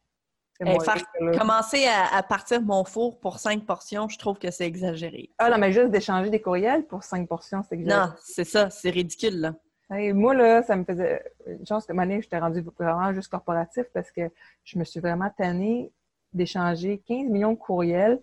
commencer 1.39 1.87
à, 1.87 2.23
partir 2.23 2.61
de 2.61 2.67
mon 2.67 2.85
four 2.85 3.21
pour 3.21 3.39
5 3.39 3.65
portions, 3.65 4.09
je 4.09 4.19
trouve 4.19 4.39
que 4.39 4.51
c'est 4.51 4.67
exagéré. 4.67 5.31
Ah 5.39 5.51
non, 5.51 5.59
mais 5.59 5.73
juste 5.73 5.91
d'échanger 5.91 6.31
des 6.31 6.41
courriels 6.41 6.87
pour 6.87 7.05
5 7.05 7.29
portions, 7.29 7.63
c'est 7.69 7.77
exagéré. 7.77 8.07
Non, 8.07 8.13
c'est 8.21 8.45
ça, 8.45 8.71
c'est 8.71 8.91
ridicule, 8.91 9.41
là 9.41 9.53
moi, 9.91 10.35
là, 10.35 10.63
ça 10.63 10.77
me 10.77 10.85
faisait. 10.85 11.23
Je 11.47 11.65
pense 11.69 11.87
que 11.87 11.95
je 11.95 12.21
j'étais 12.21 12.39
rendue 12.39 12.65
vraiment 12.79 13.13
juste 13.13 13.29
corporatif 13.29 13.85
parce 13.93 14.11
que 14.11 14.31
je 14.65 14.79
me 14.79 14.85
suis 14.85 15.01
vraiment 15.01 15.31
tannée 15.37 15.93
d'échanger 16.33 17.03
15 17.07 17.31
millions 17.31 17.53
de 17.53 17.59
courriels 17.59 18.21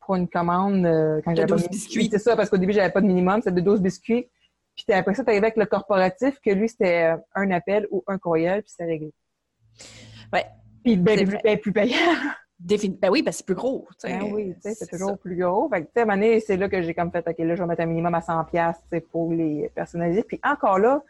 pour 0.00 0.16
une 0.16 0.28
commande 0.28 0.84
euh, 0.84 1.20
quand 1.24 1.34
j'avais 1.34 1.46
12 1.46 1.68
biscuits. 1.68 2.08
C'est 2.10 2.18
ça, 2.18 2.34
parce 2.34 2.50
qu'au 2.50 2.56
début, 2.56 2.72
j'avais 2.72 2.90
pas 2.90 3.00
de 3.00 3.06
minimum, 3.06 3.40
c'était 3.40 3.54
de 3.54 3.60
12 3.60 3.80
biscuits. 3.80 4.28
Puis 4.74 4.86
après 4.92 5.14
ça, 5.14 5.22
tu 5.22 5.30
avec 5.30 5.56
le 5.56 5.66
corporatif 5.66 6.40
que 6.40 6.50
lui, 6.50 6.68
c'était 6.68 7.12
euh, 7.12 7.16
un 7.34 7.50
appel 7.50 7.86
ou 7.90 8.02
un 8.06 8.18
courriel, 8.18 8.62
puis 8.62 8.70
c'était 8.70 8.86
réglé. 8.86 9.12
Ouais. 10.32 10.46
Puis 10.82 10.96
ben, 10.96 11.26
plus, 11.26 11.38
ben, 11.44 11.58
plus 11.58 11.72
payant. 11.72 11.96
Ben 12.64 13.10
oui, 13.10 13.22
ben 13.22 13.32
c'est 13.32 13.44
plus 13.44 13.54
gros. 13.54 13.88
Ben 14.04 14.22
oui, 14.32 14.54
c'est 14.60 14.88
toujours 14.88 15.18
plus 15.18 15.36
gros. 15.36 15.68
Fait 15.68 15.84
que, 15.84 15.98
à 15.98 16.02
un 16.02 16.04
moment 16.04 16.16
donné, 16.16 16.40
c'est 16.40 16.56
là 16.56 16.68
que 16.68 16.80
j'ai 16.82 16.94
comme 16.94 17.10
fait, 17.10 17.26
OK, 17.26 17.38
là, 17.38 17.54
je 17.54 17.62
vais 17.62 17.66
mettre 17.66 17.82
un 17.82 17.86
minimum 17.86 18.14
à 18.14 18.20
100$ 18.20 19.00
pour 19.10 19.32
les 19.32 19.70
personnaliser. 19.74 20.22
Puis 20.22 20.40
encore 20.44 20.78
là, 20.78 21.02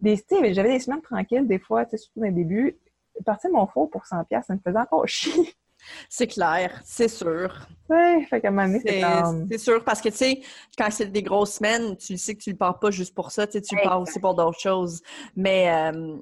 des 0.00 0.22
j'avais 0.52 0.70
des 0.70 0.80
semaines 0.80 1.02
tranquilles, 1.02 1.46
des 1.46 1.58
fois, 1.58 1.84
surtout 1.88 2.20
dans 2.20 2.26
les 2.26 2.32
débuts. 2.32 2.76
Partir 3.24 3.50
mon 3.50 3.66
four 3.66 3.90
pour 3.90 4.02
100$, 4.02 4.44
ça 4.44 4.54
me 4.54 4.60
faisait 4.64 4.78
encore 4.78 5.06
chier. 5.08 5.54
C'est 6.08 6.26
clair, 6.26 6.80
c'est 6.84 7.08
sûr. 7.08 7.68
Oui, 7.88 8.24
fait 8.24 8.40
qu'à 8.40 8.48
un 8.48 8.50
moment 8.50 8.66
donné, 8.66 8.80
c'est 8.84 9.00
C'est 9.48 9.58
sûr, 9.58 9.84
parce 9.84 10.00
que, 10.00 10.08
tu 10.08 10.16
sais, 10.16 10.40
quand 10.76 10.90
c'est 10.90 11.06
des 11.06 11.22
grosses 11.22 11.54
semaines, 11.54 11.96
tu 11.96 12.18
sais 12.18 12.34
que 12.34 12.42
tu 12.42 12.50
le 12.50 12.56
pars 12.56 12.78
pas 12.80 12.90
juste 12.90 13.14
pour 13.14 13.30
ça, 13.30 13.46
tu 13.46 13.58
le 13.58 13.82
pars 13.84 14.00
aussi 14.00 14.18
pour 14.18 14.34
d'autres 14.34 14.58
choses. 14.58 15.00
Mais, 15.36 15.70
euh, 15.70 16.16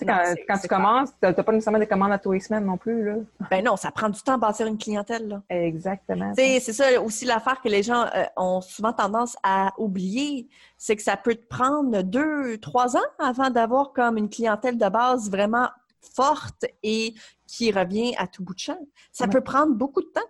quand, 0.00 0.58
tu 0.60 0.68
commences, 0.68 1.10
tu 1.10 1.16
n'as 1.22 1.32
pas 1.32 1.52
nécessairement 1.52 1.78
des 1.78 1.86
commandes 1.86 2.12
à 2.12 2.18
tous 2.18 2.32
les 2.32 2.40
semaines 2.40 2.64
non 2.64 2.76
plus. 2.76 3.04
Là. 3.04 3.14
Ben 3.50 3.64
non, 3.64 3.76
ça 3.76 3.90
prend 3.90 4.08
du 4.08 4.20
temps 4.20 4.34
à 4.34 4.38
bâtir 4.38 4.66
une 4.66 4.78
clientèle. 4.78 5.28
Là. 5.28 5.42
Exactement. 5.48 6.32
C'est 6.34 6.60
ça 6.60 7.00
aussi 7.00 7.24
l'affaire 7.24 7.60
que 7.60 7.68
les 7.68 7.82
gens 7.82 8.06
euh, 8.14 8.24
ont 8.36 8.60
souvent 8.60 8.92
tendance 8.92 9.36
à 9.42 9.72
oublier, 9.78 10.48
c'est 10.76 10.96
que 10.96 11.02
ça 11.02 11.16
peut 11.16 11.34
te 11.34 11.46
prendre 11.46 12.02
deux, 12.02 12.58
trois 12.58 12.96
ans 12.96 13.10
avant 13.18 13.50
d'avoir 13.50 13.92
comme 13.92 14.16
une 14.16 14.28
clientèle 14.28 14.78
de 14.78 14.88
base 14.88 15.30
vraiment 15.30 15.68
forte 16.00 16.64
et 16.82 17.14
qui 17.46 17.70
revient 17.70 18.14
à 18.18 18.26
tout 18.26 18.42
bout 18.42 18.54
de 18.54 18.58
champ. 18.58 18.78
Ça 19.12 19.28
peut 19.28 19.40
prendre 19.40 19.74
beaucoup 19.74 20.02
de 20.02 20.08
temps. 20.08 20.20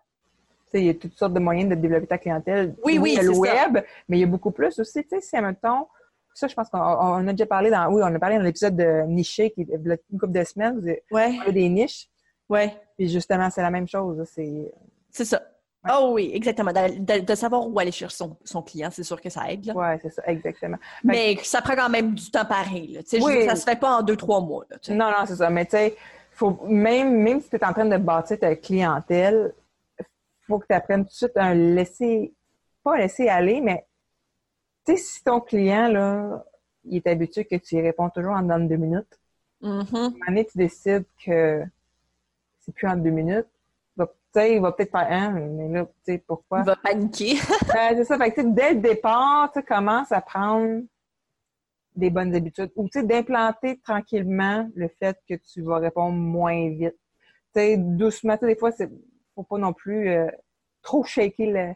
Il 0.75 0.85
y 0.85 0.91
a 0.91 0.95
toutes 0.95 1.17
sortes 1.17 1.33
de 1.33 1.41
moyens 1.41 1.71
de 1.71 1.77
développer 1.77 2.09
ta 2.09 2.19
clientèle. 2.19 2.75
Oui, 2.85 2.99
oui, 2.99 3.17
le 3.21 3.31
web, 3.31 3.79
mais 4.09 4.19
il 4.19 4.21
y 4.21 4.25
a 4.25 4.27
beaucoup 4.27 4.51
plus 4.51 4.77
aussi. 4.81 5.05
Tu 5.05 5.09
sais, 5.09 5.21
si, 5.21 5.37
temps 5.63 5.89
ça, 6.35 6.49
je 6.49 6.55
pense 6.55 6.69
qu'on 6.69 6.79
a 7.29 7.33
déjà 7.33 7.47
parlé 7.47 7.71
dans, 7.71 7.89
oui, 7.89 8.03
on 8.05 8.15
a 8.15 8.19
parlé 8.19 8.37
dans 8.37 8.43
l'épisode 8.43 8.77
de 8.77 9.03
Niché, 9.07 9.51
qui 9.53 9.63
est 9.63 9.69
une 9.75 10.19
couple 10.19 10.33
de 10.33 10.45
semaines, 10.45 10.81
vous 10.81 11.17
avez 11.17 11.53
des 11.53 11.69
niches. 11.69 12.09
Ouais. 12.49 12.77
Puis 12.99 13.09
justement, 13.09 13.49
c'est 13.51 13.63
la 13.63 13.71
même 13.71 13.89
chose. 13.89 14.23
C'est 14.33 14.73
C'est 15.11 15.25
ça. 15.25 15.41
Oh 15.91 16.13
oui, 16.13 16.31
exactement. 16.33 16.73
De, 16.73 17.35
savoir 17.35 17.69
où 17.69 17.79
aller 17.79 17.93
chercher 17.93 18.17
son, 18.17 18.37
son 18.43 18.63
client, 18.63 18.89
c'est 18.91 19.03
sûr 19.03 19.21
que 19.21 19.29
ça 19.29 19.51
aide. 19.51 19.71
Oui, 19.75 19.87
c'est 20.01 20.11
ça, 20.11 20.23
exactement. 20.27 20.79
Mais 21.03 21.37
ça 21.43 21.61
prend 21.61 21.75
quand 21.75 21.91
même 21.91 22.15
du 22.15 22.31
temps 22.31 22.47
pareil. 22.47 22.95
Là. 22.95 23.01
Oui. 23.21 23.45
ça 23.47 23.55
se 23.55 23.65
fait 23.65 23.79
pas 23.79 23.99
en 23.99 24.03
deux, 24.03 24.17
trois 24.17 24.41
mois. 24.41 24.65
Là, 24.71 24.79
non, 24.89 25.11
non, 25.11 25.27
c'est 25.27 25.37
ça. 25.37 25.51
Mais 25.51 25.67
tu 25.67 25.73
sais, 25.73 25.95
faut, 26.33 26.59
même, 26.67 27.21
même 27.21 27.41
si 27.41 27.51
tu 27.51 27.57
es 27.57 27.65
en 27.65 27.73
train 27.73 27.85
de 27.85 27.97
bâtir 27.99 28.39
ta 28.39 28.57
clientèle, 28.57 29.53
faut 30.47 30.59
que 30.59 30.67
tu 30.67 30.75
apprennes 30.75 31.05
tout 31.05 31.11
de 31.11 31.15
suite 31.15 31.37
à 31.37 31.55
laisser, 31.55 32.33
pas 32.83 32.97
laisser 32.97 33.29
aller, 33.29 33.61
mais 33.61 33.85
sais, 34.93 34.97
si 34.97 35.25
ton 35.25 35.41
client, 35.41 35.89
là, 35.89 36.45
il 36.85 36.97
est 36.97 37.07
habitué 37.07 37.45
que 37.45 37.57
tu 37.57 37.77
y 37.77 37.81
réponds 37.81 38.11
toujours 38.11 38.33
en 38.33 38.43
deux 38.43 38.77
minutes, 38.77 39.19
mm 39.61 39.83
à 40.27 40.31
un 40.31 40.45
tu 40.45 40.59
décides 40.59 41.07
que 41.25 41.63
c'est 42.61 42.75
plus 42.75 42.89
en 42.89 42.97
deux 42.97 43.11
minutes, 43.11 43.49
tu 44.35 44.41
sais, 44.41 44.57
il 44.57 44.61
va 44.61 44.73
peut-être 44.73 44.91
faire 44.91 45.07
un, 45.09 45.31
mais 45.31 45.69
là, 45.69 45.85
tu 45.85 45.93
sais, 46.13 46.19
pourquoi? 46.19 46.61
Il 46.61 46.65
va 46.65 46.77
paniquer. 46.77 47.35
Ben, 47.73 47.97
c'est 47.97 48.05
ça. 48.05 48.19
Fait 48.19 48.33
que, 48.33 48.41
dès 48.41 48.75
le 48.75 48.81
départ, 48.81 49.53
tu 49.53 49.63
commences 49.63 50.11
à 50.11 50.21
prendre 50.21 50.83
des 51.95 52.11
bonnes 52.11 52.35
habitudes 52.35 52.73
ou, 52.75 52.89
tu 52.89 52.99
sais, 52.99 53.07
d'implanter 53.07 53.79
tranquillement 53.79 54.69
le 54.75 54.89
fait 54.89 55.17
que 55.29 55.35
tu 55.35 55.63
vas 55.63 55.79
répondre 55.79 56.17
moins 56.17 56.69
vite. 56.71 56.99
Tu 57.55 57.61
sais, 57.61 57.77
doucement, 57.77 58.37
des 58.43 58.57
fois, 58.57 58.73
c'est 58.73 58.91
faut 59.37 59.45
pas 59.45 59.59
non 59.59 59.73
plus 59.73 60.09
euh, 60.11 60.27
trop 60.83 61.05
shaker 61.05 61.51
le, 61.53 61.75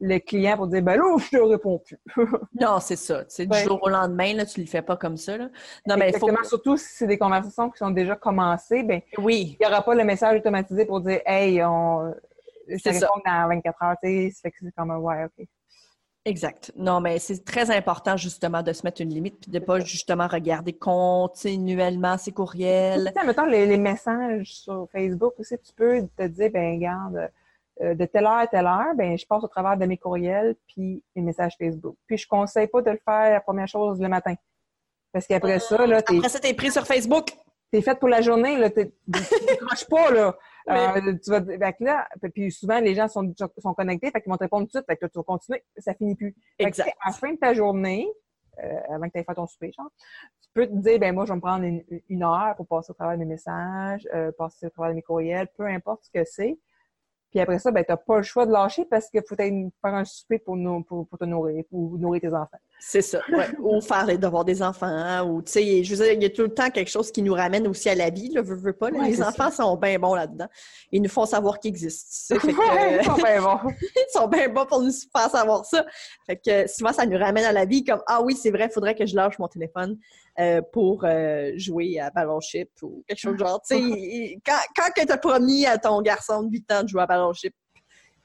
le 0.00 0.18
client 0.18 0.56
pour 0.56 0.66
dire 0.68 0.82
ben 0.82 0.96
là, 0.96 1.16
je 1.18 1.36
te 1.36 1.42
réponds 1.42 1.78
plus. 1.78 1.98
non, 2.60 2.78
c'est 2.80 2.96
ça. 2.96 3.24
C'est 3.28 3.46
du 3.46 3.58
jour 3.58 3.80
au 3.82 3.88
lendemain, 3.88 4.34
là, 4.34 4.46
tu 4.46 4.60
le 4.60 4.66
fais 4.66 4.82
pas 4.82 4.96
comme 4.96 5.16
ça. 5.16 5.36
Là. 5.36 5.48
Non, 5.86 5.96
mais. 5.96 6.12
Faut... 6.12 6.28
Surtout 6.44 6.76
si 6.76 6.86
c'est 6.90 7.06
des 7.06 7.18
conversations 7.18 7.70
qui 7.70 7.78
sont 7.78 7.90
déjà 7.90 8.14
commencées, 8.16 8.82
ben 8.82 9.00
oui. 9.18 9.56
il 9.58 9.64
n'y 9.64 9.70
aura 9.70 9.82
pas 9.82 9.94
le 9.94 10.04
message 10.04 10.38
automatisé 10.38 10.84
pour 10.84 11.00
dire 11.00 11.20
Hey, 11.26 11.62
on 11.64 12.14
ça 12.76 12.90
répond 12.90 13.20
dans 13.24 13.48
24 13.48 13.82
heures, 13.82 13.96
tu 14.02 14.08
sais, 14.08 14.32
fait 14.42 14.50
que 14.50 14.56
c'est 14.60 14.74
comme 14.74 14.90
ouais, 14.90 15.24
OK. 15.24 15.46
Exact. 16.24 16.72
Non, 16.76 17.00
mais 17.00 17.18
c'est 17.18 17.42
très 17.42 17.74
important 17.74 18.16
justement 18.16 18.62
de 18.62 18.72
se 18.74 18.82
mettre 18.84 19.00
une 19.00 19.08
limite 19.08 19.40
puis 19.40 19.50
de 19.50 19.58
pas 19.58 19.80
justement 19.80 20.26
regarder 20.26 20.74
continuellement 20.74 22.18
ses 22.18 22.32
courriels. 22.32 23.12
Tu 23.14 23.20
sais, 23.20 23.26
mettons 23.26 23.46
les, 23.46 23.64
les 23.64 23.78
messages 23.78 24.52
sur 24.52 24.88
Facebook 24.92 25.34
aussi, 25.38 25.56
tu 25.58 25.72
peux 25.74 26.06
te 26.16 26.26
dire, 26.26 26.50
ben 26.52 26.74
regarde, 26.74 27.30
euh, 27.80 27.94
de 27.94 28.04
telle 28.06 28.24
heure 28.24 28.38
à 28.38 28.46
telle 28.46 28.66
heure, 28.66 28.94
ben 28.96 29.16
je 29.16 29.26
passe 29.26 29.44
au 29.44 29.48
travers 29.48 29.76
de 29.76 29.86
mes 29.86 29.96
courriels 29.96 30.56
puis 30.66 31.02
mes 31.14 31.22
messages 31.22 31.54
Facebook. 31.56 31.96
Puis 32.06 32.18
je 32.18 32.26
conseille 32.26 32.66
pas 32.66 32.82
de 32.82 32.90
le 32.90 33.00
faire 33.04 33.32
la 33.32 33.40
première 33.40 33.68
chose 33.68 34.00
le 34.00 34.08
matin. 34.08 34.34
Parce 35.12 35.26
qu'après 35.26 35.58
ça, 35.58 35.86
là. 35.86 35.98
Après 35.98 36.28
ça, 36.28 36.38
t'es 36.38 36.54
pris 36.54 36.70
sur 36.70 36.86
Facebook. 36.86 37.30
T'es 37.70 37.82
faite 37.82 37.98
pour 37.98 38.08
la 38.08 38.20
journée, 38.20 38.56
là. 38.56 38.70
T'es, 38.70 38.92
décroches 39.06 39.86
pas, 39.88 40.10
là. 40.10 40.36
Euh, 40.68 41.14
tu 41.24 41.30
vas, 41.30 41.42
fait 41.42 41.76
là, 41.80 42.06
puis 42.34 42.52
souvent, 42.52 42.78
les 42.78 42.94
gens 42.94 43.08
sont, 43.08 43.32
sont 43.56 43.72
connectés, 43.72 44.10
fait 44.10 44.20
qu'ils 44.20 44.30
vont 44.30 44.36
te 44.36 44.44
répondre 44.44 44.64
tout 44.64 44.66
de 44.66 44.72
suite, 44.72 44.84
fait 44.86 44.96
que 44.98 45.06
là, 45.06 45.08
tu 45.08 45.18
vas 45.18 45.22
continuer, 45.22 45.64
ça 45.78 45.94
finit 45.94 46.14
plus. 46.14 46.36
Fait 46.58 46.64
que, 46.64 46.68
Exact. 46.68 46.94
à 47.00 47.08
la 47.08 47.14
fin 47.14 47.32
de 47.32 47.38
ta 47.38 47.54
journée, 47.54 48.06
euh, 48.62 48.78
avant 48.90 49.06
que 49.06 49.12
tu 49.12 49.18
aies 49.18 49.24
fait 49.24 49.34
ton 49.34 49.46
souper, 49.46 49.72
genre, 49.72 49.90
tu 50.42 50.48
peux 50.52 50.66
te 50.66 50.74
dire, 50.74 50.98
ben 50.98 51.14
moi, 51.14 51.24
je 51.24 51.32
vais 51.32 51.36
me 51.36 51.40
prendre 51.40 51.64
une, 51.64 51.82
une 52.10 52.22
heure 52.22 52.54
pour 52.54 52.66
passer 52.66 52.90
au 52.90 52.94
travers 52.94 53.14
de 53.14 53.20
mes 53.20 53.30
messages, 53.30 54.06
euh, 54.12 54.30
passer 54.36 54.66
au 54.66 54.68
travers 54.68 54.90
de 54.90 54.96
mes 54.96 55.02
courriels, 55.02 55.48
peu 55.56 55.64
importe 55.64 56.04
ce 56.04 56.10
que 56.10 56.24
c'est. 56.26 56.58
Puis 57.30 57.40
après 57.40 57.58
ça, 57.58 57.70
ben, 57.70 57.84
t'as 57.86 57.96
pas 57.96 58.16
le 58.16 58.22
choix 58.22 58.46
de 58.46 58.52
lâcher 58.52 58.86
parce 58.86 59.08
qu'il 59.10 59.22
faut 59.28 59.34
aller 59.38 59.68
faire 59.82 59.94
un 59.94 60.04
souper 60.04 60.38
pour, 60.38 60.56
nous, 60.56 60.82
pour, 60.82 61.06
pour 61.06 61.18
te 61.18 61.24
nourrir, 61.24 61.62
pour 61.70 61.98
nourrir 61.98 62.22
tes 62.22 62.28
enfants. 62.28 62.58
C'est 62.80 63.02
ça. 63.02 63.20
Ouais. 63.30 63.48
ou 63.58 63.80
faire 63.80 64.06
les 64.06 64.16
devoirs 64.16 64.44
des 64.44 64.62
enfants. 64.62 64.86
hein, 64.86 65.24
Ou, 65.24 65.42
tu 65.42 65.52
sais, 65.52 65.84
je 65.84 65.94
veux 65.94 66.04
dire, 66.04 66.14
il 66.14 66.22
y 66.22 66.26
a 66.26 66.30
tout 66.30 66.42
le 66.42 66.54
temps 66.54 66.70
quelque 66.70 66.88
chose 66.90 67.10
qui 67.10 67.22
nous 67.22 67.34
ramène 67.34 67.66
aussi 67.66 67.90
à 67.90 67.94
la 67.94 68.08
vie. 68.08 68.30
Là, 68.30 68.40
veux, 68.40 68.56
veux 68.56 68.72
pas. 68.72 68.90
là. 68.90 69.00
Ouais, 69.00 69.08
les 69.10 69.22
enfants 69.22 69.50
sont 69.50 69.76
bien 69.76 69.98
bons 69.98 70.14
là-dedans. 70.14 70.46
Ils 70.90 71.02
nous 71.02 71.08
font 71.08 71.26
savoir 71.26 71.58
qu'ils 71.58 71.70
existent. 71.70 72.36
tu 72.40 72.46
que, 72.46 72.98
ils 73.00 73.04
sont 73.04 73.14
bien 73.14 73.42
bons. 73.42 73.58
ils 73.80 74.12
sont 74.12 74.28
bien 74.28 74.48
bons 74.48 74.64
pour 74.66 74.80
nous 74.80 74.90
faire 74.90 75.30
savoir 75.30 75.64
ça. 75.64 75.84
Fait 76.24 76.36
que 76.36 76.66
souvent, 76.66 76.92
ça 76.92 77.04
nous 77.04 77.18
ramène 77.18 77.44
à 77.44 77.52
la 77.52 77.64
vie 77.66 77.84
comme 77.84 78.02
Ah 78.06 78.22
oui, 78.22 78.36
c'est 78.36 78.50
vrai, 78.50 78.66
il 78.70 78.72
faudrait 78.72 78.94
que 78.94 79.04
je 79.04 79.14
lâche 79.14 79.38
mon 79.38 79.48
téléphone 79.48 79.98
euh, 80.38 80.62
pour 80.72 81.04
euh, 81.04 81.52
jouer 81.56 81.98
à 81.98 82.10
Ballon 82.10 82.40
Chip 82.40 82.70
ou 82.82 83.02
quelque 83.06 83.18
chose 83.18 83.34
de 83.34 83.38
genre. 83.38 83.60
Tu 83.68 83.76
sais, 83.76 84.38
quand, 84.46 84.58
quand 84.76 85.04
tu 85.06 85.12
as 85.12 85.18
promis 85.18 85.66
à 85.66 85.78
ton 85.78 86.00
garçon 86.00 86.42
de 86.42 86.50
8 86.52 86.72
ans 86.72 86.82
de 86.84 86.88
jouer 86.88 87.02
à 87.02 87.06
Ballon 87.06 87.32
Chip, 87.32 87.54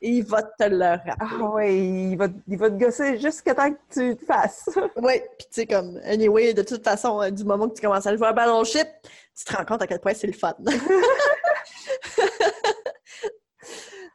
il 0.04 0.24
va 0.24 0.44
te 0.44 0.66
le 0.66 0.86
rappeler. 0.86 1.14
Ah 1.20 1.50
ouais, 1.52 1.76
il 1.78 2.18
va, 2.18 2.28
il 2.48 2.58
va 2.58 2.70
te 2.70 2.76
gosser 2.76 3.18
jusqu'à 3.20 3.56
temps 3.56 3.72
que 3.72 3.80
tu 3.90 4.16
te 4.18 4.26
fasses. 4.26 4.70
Oui, 4.98 5.14
puis 5.38 5.48
tu 5.48 5.62
sais, 5.62 5.66
comme, 5.66 6.00
anyway, 6.04 6.54
de 6.54 6.62
toute 6.62 6.84
façon, 6.84 7.22
euh, 7.22 7.30
du 7.30 7.44
moment 7.46 7.70
que 7.70 7.76
tu 7.76 7.82
commences 7.82 8.06
à 8.06 8.16
jouer 8.16 8.28
à 8.28 8.34
Ballon 8.34 8.64
Chip, 8.66 8.88
tu 9.36 9.46
te 9.46 9.56
rends 9.56 9.66
compte 9.66 9.82
à 9.82 9.88
quel 9.88 10.00
point 10.00 10.14
c'est 10.14 10.28
le 10.28 10.34
fun. 10.34 10.54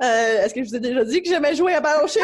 Euh, 0.01 0.45
Est-ce 0.45 0.55
que 0.55 0.63
je 0.63 0.69
vous 0.69 0.77
ai 0.77 0.81
déjà 0.81 1.05
dit 1.05 1.21
que 1.21 1.29
j'aimais 1.29 1.57
jouer 1.57 1.75
à 1.75 1.81
Ballon 1.81 2.07
Chip? 2.07 2.23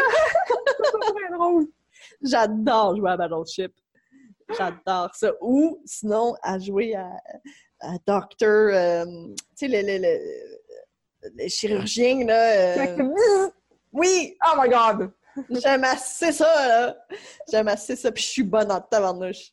J'adore 2.21 2.95
jouer 2.95 3.11
à 3.11 3.17
Ballon 3.17 3.43
Chip. 3.43 3.73
J'adore 4.57 5.15
ça. 5.15 5.31
Ou 5.41 5.81
sinon, 5.85 6.35
à 6.41 6.59
jouer 6.59 6.95
à, 6.95 7.09
à 7.81 7.93
Doctor, 8.05 8.69
euh, 8.73 9.05
tu 9.57 9.67
sais, 9.67 9.67
le, 9.67 9.81
le, 9.81 9.97
le- 10.01 11.31
le 11.43 11.47
chirurgien, 11.47 12.25
là. 12.25 12.75
Euh, 12.77 13.49
Oui, 13.93 14.37
Oh 14.45 14.55
my 14.61 14.69
god! 14.69 15.11
j'aime 15.49 15.83
assez 15.83 16.31
ça, 16.31 16.67
là. 16.67 16.97
J'aime 17.49 17.67
assez 17.67 17.95
ça, 17.95 18.11
puis 18.11 18.23
je 18.23 18.27
suis 18.29 18.43
bonne 18.43 18.71
en 18.71 18.79
tabarnouche. 18.81 19.51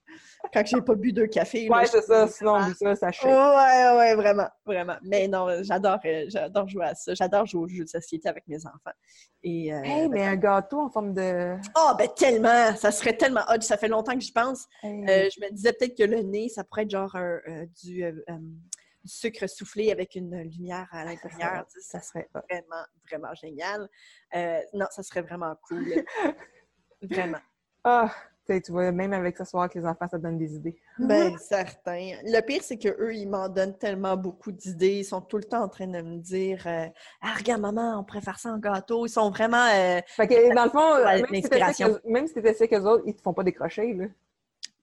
Quand 0.53 0.67
j'ai 0.67 0.81
pas 0.83 0.95
bu 0.95 1.13
deux 1.13 1.29
cafés. 1.29 1.69
Ouais, 1.71 1.87
c'est 1.87 2.03
ça, 2.03 2.27
sinon, 2.27 2.55
on 2.55 2.67
dit 2.67 2.75
ça, 2.75 2.97
ça 2.97 3.13
shake. 3.13 3.31
Ouais, 3.31 3.97
ouais, 3.97 4.15
vraiment, 4.17 4.49
vraiment. 4.67 4.97
Mais 5.03 5.29
non, 5.29 5.47
j'adore, 5.63 5.99
euh, 6.05 6.25
j'adore 6.29 6.69
jouer 6.69 6.87
à 6.87 6.95
ça. 6.95 7.15
J'adore 7.15 7.47
jouer 7.47 7.61
aux 7.61 7.69
jeux 7.69 7.85
de 7.85 7.89
société 7.89 8.29
avec 8.29 8.47
mes 8.49 8.59
enfants. 8.67 8.97
Et, 9.45 9.73
euh, 9.73 9.81
Hey, 9.85 10.09
mais 10.09 10.25
un 10.25 10.37
gâteau 10.37 10.81
en 10.81 10.91
forme 10.91 11.15
de. 11.15 11.57
Oh, 11.77 11.93
ben 11.97 12.09
tellement! 12.17 12.75
Ça 12.77 12.91
serait 12.91 13.17
tellement 13.17 13.43
hot. 13.49 13.61
Ça 13.61 13.77
fait 13.77 13.89
longtemps 13.89 14.15
que 14.15 14.21
j'y 14.21 14.33
pense. 14.33 14.67
Hey. 14.83 15.05
Euh, 15.09 15.29
je 15.33 15.41
me 15.41 15.51
disais 15.53 15.73
peut-être 15.73 15.97
que 15.97 16.05
le 16.05 16.23
nez, 16.23 16.49
ça 16.49 16.65
pourrait 16.65 16.83
être 16.83 16.91
genre 16.91 17.15
un, 17.15 17.39
euh, 17.49 17.67
du, 17.83 18.05
euh, 18.05 18.13
euh, 18.29 18.35
du 18.39 18.82
sucre 19.05 19.47
soufflé 19.49 19.91
avec 19.91 20.15
une 20.15 20.37
lumière 20.43 20.89
à 20.93 21.05
l'intérieur. 21.05 21.65
Sais, 21.69 21.81
Ça 21.81 22.01
serait 22.01 22.29
vraiment, 22.33 22.85
vraiment 23.11 23.35
génial. 23.35 23.89
Euh, 24.35 24.61
non, 24.75 24.87
ça 24.91 25.03
serait 25.03 25.23
vraiment 25.23 25.55
cool. 25.69 25.85
vraiment. 27.03 27.39
Ah, 27.85 28.13
tu 28.47 28.71
vois, 28.71 28.93
même 28.93 29.13
avec 29.13 29.37
ce 29.39 29.45
soir 29.45 29.63
avec 29.65 29.75
les 29.75 29.87
enfants, 29.87 30.07
ça 30.09 30.19
donne 30.19 30.37
des 30.39 30.55
idées. 30.55 30.77
Ben, 30.99 31.37
certain. 31.39 32.17
Le 32.25 32.41
pire, 32.43 32.63
c'est 32.63 32.77
qu'eux, 32.79 33.15
ils 33.15 33.27
m'en 33.29 33.49
donnent 33.49 33.79
tellement 33.79 34.17
beaucoup 34.17 34.53
d'idées. 34.53 34.99
Ils 34.99 35.05
sont 35.05 35.21
tout 35.23 35.39
le 35.39 35.45
temps 35.45 35.63
en 35.63 35.69
train 35.69 35.87
de 35.87 36.01
me 36.03 36.19
dire 36.19 36.63
euh, 36.67 36.87
Ah, 37.23 37.35
regarde, 37.39 37.61
maman, 37.63 37.99
on 37.99 38.05
préfère 38.05 38.39
ça 38.39 38.51
en 38.51 38.59
gâteau. 38.59 39.07
Ils 39.07 39.11
sont 39.11 39.31
vraiment. 39.31 39.67
euh, 39.75 40.01
Fait 40.07 40.27
que, 40.29 40.55
dans 40.55 40.65
le 40.65 40.71
fond, 40.71 40.97
même 41.05 41.43
si 41.43 41.49
que- 41.49 42.29
si 42.29 42.35
t'essaies 42.35 42.69
qu'eux 42.69 42.83
autres, 42.85 43.05
ils 43.07 43.17
te 43.17 43.23
font 43.23 43.33
pas 43.35 43.43
décrocher, 43.43 43.95
là. 43.95 44.05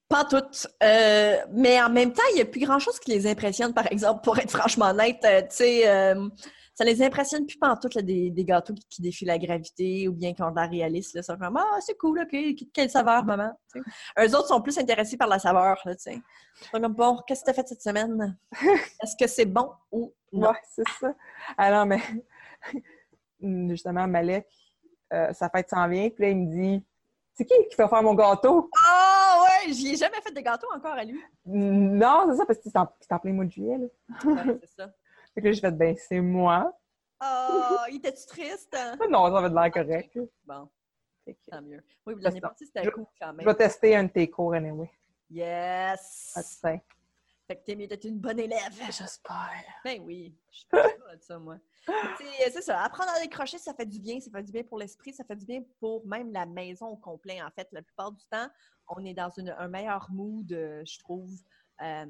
Pas 0.09 0.25
toutes. 0.25 0.67
Euh, 0.81 1.37
mais 1.51 1.79
en 1.81 1.89
même 1.89 2.11
temps, 2.11 2.23
il 2.31 2.35
n'y 2.37 2.41
a 2.41 2.45
plus 2.45 2.59
grand-chose 2.61 2.99
qui 2.99 3.11
les 3.11 3.27
impressionne, 3.27 3.73
par 3.75 3.85
exemple, 3.91 4.21
pour 4.23 4.37
être 4.39 4.49
franchement 4.49 4.87
honnête. 4.87 5.19
euh, 5.23 5.41
tu 5.41 5.47
sais, 5.51 5.87
euh, 5.87 6.27
ça 6.73 6.83
les 6.83 7.03
impressionne 7.03 7.45
plus 7.45 7.57
pas 7.59 7.69
en 7.69 7.77
tout, 7.77 7.89
là, 7.93 8.01
des, 8.01 8.31
des 8.31 8.43
gâteaux 8.43 8.73
qui, 8.73 8.87
qui 8.89 9.01
défient 9.03 9.25
la 9.25 9.37
gravité 9.37 10.07
ou 10.07 10.13
bien 10.13 10.33
qui 10.33 10.41
ont 10.41 10.49
de 10.49 10.55
l'air 10.55 10.69
réaliste. 10.69 11.13
Là, 11.13 11.21
Ils 11.21 11.23
sont 11.25 11.37
comme 11.37 11.57
Ah, 11.57 11.77
c'est 11.81 11.95
cool, 11.97 12.21
OK, 12.21 12.35
quelle 12.73 12.89
saveur, 12.89 13.23
maman? 13.23 13.51
Eux 14.19 14.35
autres 14.35 14.47
sont 14.47 14.61
plus 14.61 14.77
intéressés 14.79 15.15
par 15.17 15.27
la 15.27 15.37
saveur. 15.37 15.79
Là, 15.85 15.95
tu 15.95 16.01
sais. 16.01 16.13
Ils 16.15 16.65
sont 16.71 16.81
comme 16.81 16.93
Bon, 16.95 17.19
qu'est-ce 17.27 17.41
que 17.41 17.45
tu 17.45 17.51
as 17.51 17.53
fait 17.53 17.67
cette 17.67 17.83
semaine? 17.83 18.35
Est-ce 19.03 19.15
que 19.15 19.27
c'est 19.29 19.45
bon 19.45 19.69
ou 19.91 20.11
non? 20.33 20.49
Ouais, 20.49 20.57
c'est 20.75 20.89
ça. 20.99 21.13
Alors, 21.55 21.85
mais 21.85 21.99
justement, 23.69 24.07
Malek, 24.07 24.47
euh, 25.13 25.33
sa 25.33 25.49
fête 25.49 25.69
s'en 25.69 25.87
vient, 25.87 26.09
puis 26.09 26.23
là, 26.23 26.29
il 26.31 26.37
me 26.37 26.51
dit 26.51 26.83
C'est 27.35 27.45
qui 27.45 27.53
qui 27.69 27.75
fait 27.75 27.87
faire 27.87 28.01
mon 28.03 28.15
gâteau? 28.15 28.69
Ah 28.83 29.08
ouais, 29.67 29.73
j'y 29.73 29.89
ai 29.93 29.95
jamais 29.95 30.21
fait 30.21 30.31
de 30.33 30.39
gâteau 30.41 30.67
encore 30.73 30.93
à 30.93 31.03
lui. 31.03 31.19
Non, 31.45 32.25
c'est 32.29 32.37
ça, 32.37 32.45
parce 32.45 32.59
que 32.59 32.69
c'est 32.69 33.11
en, 33.13 33.19
plein 33.19 33.33
mois 33.33 33.45
de 33.45 33.51
juillet, 33.51 33.77
là. 33.77 33.87
Ouais, 34.25 34.59
c'est 34.61 34.75
ça. 34.75 34.91
Fait 35.35 35.41
que 35.41 35.45
là, 35.47 35.51
j'ai 35.53 35.61
fait 35.61 35.71
Ben, 35.71 35.95
c'est 35.95 36.19
moi. 36.21 36.73
Ah, 37.19 37.85
il 37.89 37.97
était-tu 37.97 38.25
triste? 38.25 38.75
Non, 39.09 39.25
ça 39.25 39.41
va 39.41 39.49
de 39.49 39.55
l'air 39.55 39.71
correct. 39.71 40.17
Bon, 40.45 40.67
Fait 41.25 41.33
que 41.35 41.39
tant 41.51 41.61
mieux. 41.61 41.83
Oui, 42.05 42.15
l'année 42.19 42.41
passée, 42.41 42.65
c'était 42.65 42.83
Je- 42.83 42.89
cool 42.89 43.05
quand 43.19 43.31
Je 43.31 43.37
même. 43.37 43.45
vais 43.45 43.55
tester 43.55 43.95
un 43.95 44.03
de 44.05 44.09
tes 44.09 44.29
cours, 44.29 44.53
anyway. 44.53 44.89
Yes! 45.29 46.33
Ah. 46.35 46.41
Fait 47.49 47.55
que 47.55 47.63
t'es 47.65 47.75
mieux 47.75 47.87
d'être 47.87 48.05
une 48.05 48.19
bonne 48.19 48.37
élève. 48.37 48.71
J'espère. 48.91 49.49
Ben 49.83 49.99
oui, 50.05 50.35
je 50.51 50.57
suis 50.57 50.67
pas 50.67 50.83
de 51.15 51.21
ça, 51.23 51.39
moi. 51.39 51.57
Sais, 52.19 52.51
C'est 52.51 52.61
ça, 52.61 52.83
apprendre 52.83 53.09
à 53.09 53.19
décrocher, 53.21 53.57
ça 53.57 53.73
fait 53.73 53.87
du 53.87 53.99
bien, 53.99 54.19
ça 54.19 54.29
fait 54.29 54.43
du 54.43 54.51
bien 54.51 54.61
pour 54.63 54.77
l'esprit, 54.77 55.11
ça 55.13 55.23
fait 55.23 55.35
du 55.35 55.45
bien 55.47 55.63
pour 55.79 56.05
même 56.05 56.31
la 56.31 56.45
maison 56.45 56.85
au 56.89 56.95
complet. 56.97 57.41
En 57.41 57.49
fait, 57.49 57.67
la 57.71 57.81
plupart 57.81 58.11
du 58.11 58.23
temps, 58.29 58.47
on 58.87 59.03
est 59.03 59.15
dans 59.15 59.31
une- 59.31 59.55
un 59.57 59.67
meilleur 59.67 60.11
mood, 60.11 60.51
euh, 60.51 60.83
je 60.85 60.99
trouve. 60.99 61.31
Euh, 61.81 62.05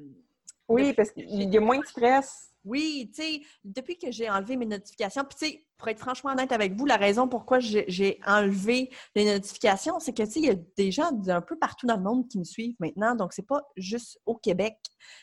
Oui, 0.68 0.92
parce 0.92 1.10
qu'il 1.10 1.52
y 1.52 1.56
a 1.56 1.60
moins 1.60 1.78
de 1.78 1.86
stress. 1.86 2.52
oui, 2.64 3.10
tu 3.14 3.22
sais, 3.22 3.40
depuis 3.64 3.98
que 3.98 4.10
j'ai 4.10 4.30
enlevé 4.30 4.56
mes 4.56 4.66
notifications, 4.66 5.24
puis 5.24 5.36
tu 5.38 5.46
sais, 5.46 5.66
pour 5.76 5.88
être 5.88 5.98
franchement 5.98 6.30
honnête 6.32 6.52
avec 6.52 6.74
vous, 6.74 6.86
la 6.86 6.96
raison 6.96 7.26
pourquoi 7.26 7.58
j'ai 7.58 8.20
enlevé 8.26 8.90
les 9.14 9.24
notifications, 9.24 9.98
c'est 9.98 10.12
que 10.12 10.22
tu 10.22 10.30
sais, 10.30 10.40
il 10.40 10.46
y 10.46 10.50
a 10.50 10.56
des 10.76 10.92
gens 10.92 11.10
d'un 11.10 11.40
peu 11.40 11.58
partout 11.58 11.86
dans 11.86 11.96
le 11.96 12.02
monde 12.02 12.28
qui 12.28 12.38
me 12.38 12.44
suivent 12.44 12.76
maintenant, 12.78 13.14
donc 13.14 13.32
c'est 13.32 13.46
pas 13.46 13.62
juste 13.76 14.20
au 14.26 14.36
Québec, 14.36 14.76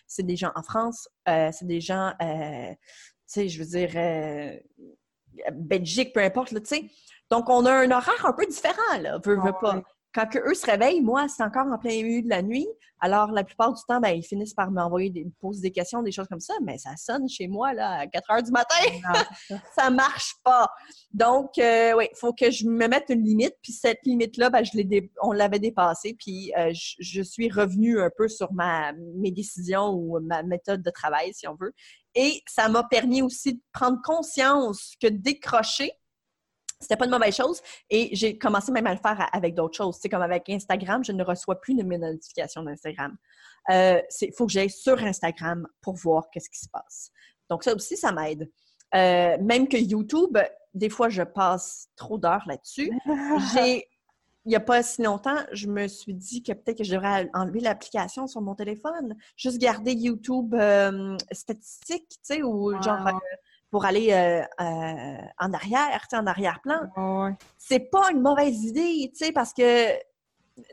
c'est 0.07 0.23
des 0.23 0.35
gens 0.35 0.51
en 0.55 0.63
France, 0.63 1.07
euh, 1.29 1.49
c'est 1.53 1.67
des 1.67 1.81
gens, 1.81 2.13
euh, 2.21 2.71
tu 2.71 2.77
sais, 3.27 3.49
je 3.49 3.59
veux 3.59 3.69
dire, 3.69 3.91
euh, 3.95 4.57
Belgique, 5.53 6.13
peu 6.13 6.21
importe, 6.21 6.49
tu 6.49 6.65
sais. 6.65 6.89
Donc, 7.29 7.49
on 7.49 7.65
a 7.65 7.71
un 7.71 7.91
horaire 7.91 8.25
un 8.25 8.33
peu 8.33 8.45
différent, 8.45 8.97
là, 9.01 9.19
veux 9.23 9.37
Ah 9.43 9.53
pas. 9.53 9.83
Quand 10.17 10.27
eux 10.36 10.56
se 10.56 10.65
réveillent, 10.65 11.01
moi, 11.01 11.27
c'est 11.27 11.43
encore 11.43 11.67
en 11.67 11.77
plein 11.77 11.91
milieu 11.91 12.23
de 12.23 12.30
la 12.30 12.41
nuit. 12.41 12.67
Alors, 12.99 13.32
la 13.32 13.43
plupart 13.43 13.71
du 13.71 13.82
temps, 13.88 13.99
ben, 13.99 14.10
ils 14.10 14.23
finissent 14.23 14.56
par 14.56 14.71
m'envoyer 14.71 15.12
des, 15.12 15.23
me 15.23 15.30
poser 15.39 15.62
des 15.62 15.71
questions, 15.71 16.01
des 16.01 16.12
choses 16.12 16.27
comme 16.27 16.39
ça, 16.39 16.56
mais 16.63 16.80
ça 16.80 16.95
sonne 16.97 17.30
chez 17.30 17.47
moi, 17.47 17.71
là, 17.75 17.99
à 17.99 18.08
4 18.08 18.32
heures 18.32 18.41
du 18.41 18.51
matin. 18.51 18.75
Ça. 19.47 19.56
ça 19.75 19.89
marche 19.91 20.34
pas. 20.43 20.67
Donc, 21.13 21.60
euh, 21.60 21.93
oui, 21.95 22.08
il 22.12 22.17
faut 22.17 22.34
que 22.34 22.49
je 22.49 22.65
me 22.65 22.88
mette 22.88 23.06
une 23.10 23.23
limite. 23.23 23.53
Puis 23.62 23.73
cette 23.73 23.99
limite-là, 24.06 24.49
ben, 24.49 24.63
je 24.63 24.71
l'ai 24.75 24.86
dé- 24.86 25.12
on 25.21 25.34
l'avait 25.34 25.60
dépassée. 25.60 26.15
Puis 26.17 26.51
euh, 26.58 26.71
je, 26.73 26.95
je 26.99 27.21
suis 27.21 27.51
revenue 27.51 28.01
un 28.01 28.10
peu 28.17 28.27
sur 28.27 28.51
ma, 28.53 28.93
mes 28.93 29.30
décisions 29.30 29.91
ou 29.91 30.19
ma 30.19 30.41
méthode 30.41 30.82
de 30.82 30.89
travail, 30.89 31.32
si 31.36 31.47
on 31.47 31.53
veut. 31.53 31.75
Et 32.15 32.41
ça 32.47 32.69
m'a 32.69 32.84
permis 32.84 33.21
aussi 33.21 33.53
de 33.53 33.62
prendre 33.71 34.01
conscience 34.03 34.95
que 34.99 35.06
décrocher, 35.06 35.91
c'était 36.79 36.95
pas 36.95 37.05
une 37.05 37.11
mauvaise 37.11 37.35
chose. 37.35 37.61
Et 37.89 38.09
j'ai 38.13 38.37
commencé 38.37 38.71
même 38.71 38.87
à 38.87 38.93
le 38.93 38.99
faire 38.99 39.27
avec 39.33 39.55
d'autres 39.55 39.75
choses. 39.75 39.97
C'est 40.01 40.09
comme 40.09 40.21
avec 40.21 40.49
Instagram, 40.49 41.03
je 41.03 41.11
ne 41.11 41.23
reçois 41.23 41.59
plus 41.59 41.75
de 41.75 41.83
mes 41.83 41.97
notifications 41.97 42.63
d'Instagram. 42.63 43.15
Il 43.69 44.33
faut 44.35 44.45
que 44.45 44.51
j'aille 44.51 44.69
sur 44.69 45.01
Instagram 45.03 45.67
pour 45.81 45.95
voir 45.95 46.29
qu'est-ce 46.31 46.49
qui 46.49 46.59
se 46.59 46.69
passe. 46.69 47.11
Donc 47.49 47.63
ça 47.63 47.73
aussi, 47.73 47.97
ça 47.97 48.11
m'aide. 48.11 48.49
Euh, 48.95 49.37
même 49.41 49.67
que 49.67 49.77
YouTube, 49.77 50.37
des 50.73 50.89
fois, 50.89 51.09
je 51.09 51.23
passe 51.23 51.89
trop 51.95 52.17
d'heures 52.17 52.43
là-dessus. 52.47 52.91
J'ai, 53.53 53.87
il 54.45 54.49
n'y 54.49 54.55
a 54.55 54.61
pas 54.61 54.81
si 54.83 55.01
longtemps, 55.01 55.37
je 55.51 55.67
me 55.67 55.87
suis 55.87 56.13
dit 56.13 56.41
que 56.41 56.53
peut-être 56.53 56.77
que 56.77 56.83
je 56.83 56.93
devrais 56.95 57.29
enlever 57.33 57.59
l'application 57.59 58.27
sur 58.27 58.41
mon 58.41 58.55
téléphone. 58.55 59.15
Juste 59.35 59.57
garder 59.57 59.93
YouTube 59.93 60.53
euh, 60.53 61.17
statistique, 61.31 62.07
tu 62.09 62.17
sais, 62.21 62.43
ou 62.43 62.71
genre 62.81 63.07
euh, 63.07 63.11
pour 63.69 63.86
aller 63.86 64.12
euh, 64.12 64.41
euh, 64.62 65.17
en 65.39 65.53
arrière, 65.53 66.06
en 66.13 66.25
arrière-plan. 66.25 66.82
Ouais. 66.95 67.32
C'est 67.58 67.89
pas 67.91 68.12
une 68.12 68.21
mauvaise 68.21 68.63
idée, 68.63 69.12
tu 69.13 69.25
sais, 69.25 69.32
parce 69.32 69.53
que 69.53 69.93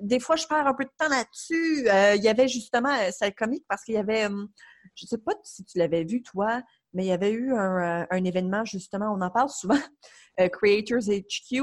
des 0.01 0.21
fois, 0.21 0.37
je 0.37 0.47
perds 0.47 0.67
un 0.67 0.75
peu 0.75 0.85
de 0.85 0.91
temps 0.97 1.09
là-dessus. 1.09 1.89
Euh, 1.89 2.15
il 2.15 2.23
y 2.23 2.29
avait 2.29 2.49
justement, 2.49 2.91
euh, 2.91 3.11
c'est 3.11 3.33
comique 3.33 3.65
parce 3.69 3.85
qu'il 3.85 3.95
y 3.95 3.99
avait, 3.99 4.27
hum, 4.27 4.49
je 4.95 5.07
sais 5.07 5.19
pas 5.19 5.33
si 5.43 5.65
tu 5.65 5.79
l'avais 5.79 6.05
vu, 6.05 6.23
toi, 6.23 6.63
mais 6.93 7.05
il 7.05 7.09
y 7.09 7.13
avait 7.13 7.33
eu 7.33 7.53
un, 7.53 8.03
euh, 8.03 8.07
un 8.11 8.25
événement, 8.25 8.65
justement, 8.65 9.15
on 9.15 9.21
en 9.21 9.31
parle 9.31 9.51
souvent, 9.51 9.79
euh, 10.41 10.49
Creators 10.49 11.09
HQ, 11.09 11.63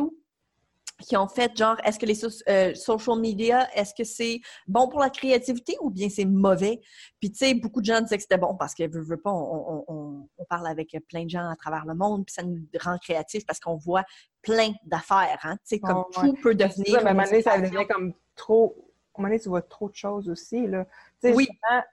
qui 1.02 1.18
ont 1.18 1.28
fait 1.28 1.56
genre, 1.58 1.76
est-ce 1.84 2.00
que 2.00 2.06
les 2.06 2.16
so- 2.16 2.30
euh, 2.48 2.74
social 2.76 3.20
media, 3.20 3.68
est-ce 3.76 3.94
que 3.94 4.04
c'est 4.04 4.40
bon 4.68 4.88
pour 4.88 5.00
la 5.00 5.10
créativité 5.10 5.76
ou 5.82 5.90
bien 5.90 6.10
c'est 6.10 6.26
mauvais? 6.26 6.80
Puis, 7.20 7.32
tu 7.32 7.38
sais, 7.40 7.54
beaucoup 7.54 7.82
de 7.82 7.86
gens 7.86 8.02
disaient 8.02 8.18
que 8.18 8.24
c'était 8.24 8.38
bon 8.38 8.56
parce 8.56 8.74
que, 8.74 8.88
veut, 8.90 9.02
veut 9.02 9.18
pas, 9.22 9.32
on, 9.32 9.84
on- 9.88 10.28
on- 10.38 10.46
parle 10.50 10.68
avec 10.68 10.96
plein 11.10 11.24
de 11.26 11.30
gens 11.30 11.48
à 11.50 11.56
travers 11.56 11.86
le 11.86 11.94
monde, 11.96 12.26
puis 12.26 12.34
ça 12.34 12.44
nous 12.44 12.58
rend 12.82 12.98
créatifs 12.98 13.46
parce 13.46 13.60
qu'on 13.60 13.76
voit 13.76 14.04
plein 14.42 14.72
d'affaires, 14.86 15.40
hein? 15.44 15.56
Tu 15.58 15.76
sais, 15.76 15.80
comme 15.80 16.04
Oh, 16.06 16.22
ouais. 16.22 16.30
tout 16.30 16.34
peut 16.42 16.56
devenir. 16.56 16.88
ça, 16.96 17.02
mais 17.02 17.08
à 17.08 17.12
un 17.12 17.14
moment 17.14 17.26
donné, 17.26 17.42
ça 17.42 17.60
devient 17.60 17.86
comme 17.90 18.14
trop. 18.36 18.76
À 19.14 19.20
un 19.20 19.24
moment 19.24 19.30
donné, 19.30 19.40
tu 19.42 19.50
vois 19.50 19.62
trop 19.62 19.90
de 19.90 19.96
choses 19.96 20.30
aussi. 20.30 20.68
Là. 20.68 20.86
Tu 21.22 21.30
sais, 21.30 21.34
Oui. 21.36 21.48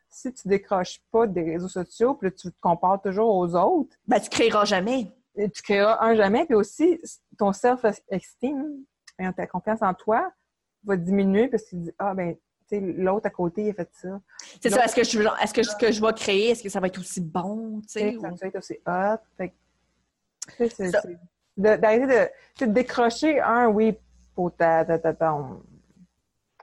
si 0.09 0.33
tu 0.33 0.47
décroches 0.49 1.01
pas 1.11 1.27
des 1.27 1.43
réseaux 1.43 1.69
sociaux, 1.69 2.15
puis 2.15 2.33
tu 2.33 2.51
te 2.51 2.57
compares 2.61 3.01
toujours 3.03 3.35
aux 3.37 3.55
autres, 3.55 3.97
Ben, 4.07 4.19
tu 4.21 4.31
créeras 4.31 4.65
jamais. 4.65 5.13
tu 5.37 5.63
créeras 5.63 5.99
un 6.05 6.15
jamais, 6.17 6.47
puis 6.47 6.55
aussi 6.57 7.01
ton 7.39 7.53
self-esteem, 7.53 8.85
ta 9.37 9.47
confiance 9.47 9.83
en 9.83 9.95
toi, 9.95 10.33
va 10.85 10.97
diminuer 10.97 11.49
parce 11.49 11.65
que 11.65 11.71
tu 11.71 11.77
dis 11.77 11.91
Ah, 11.99 12.15
ben, 12.15 12.35
tu 12.35 12.41
sais, 12.69 12.81
l'autre 12.81 13.27
à 13.27 13.31
côté, 13.31 13.65
il 13.65 13.71
a 13.71 13.75
fait 13.75 13.89
ça. 13.93 14.21
C'est 14.61 14.71
ça, 14.71 14.85
est-ce 14.85 14.95
que, 14.95 15.03
je, 15.05 15.19
est-ce 15.43 15.55
que 15.55 15.63
ce 15.63 15.77
que 15.77 15.91
je 15.93 16.01
vais 16.05 16.13
créer, 16.13 16.51
est-ce 16.51 16.63
que 16.63 16.69
ça 16.69 16.81
va 16.81 16.87
être 16.87 16.99
aussi 17.01 17.21
bon, 17.21 17.81
tu 17.81 17.87
Tu 17.87 17.93
sais? 17.93 18.01
sais, 18.13 18.19
ça 18.21 18.29
ou- 18.29 18.37
va 18.37 18.47
être 18.47 18.59
aussi 18.59 18.79
hot. 18.87 19.19
Fait 19.37 19.55
c'est- 20.71 20.91
Ça. 20.91 21.01
c'est- 21.03 21.19
de- 21.57 21.77
d'arrêter 21.77 22.07
de, 22.07 22.67
de 22.67 22.73
décrocher, 22.73 23.41
un, 23.41 23.69
oui, 23.69 23.97
pour 24.35 24.55
ta, 24.55 24.85
ta, 24.85 24.99
ta- 24.99 25.13
ton- 25.15 25.63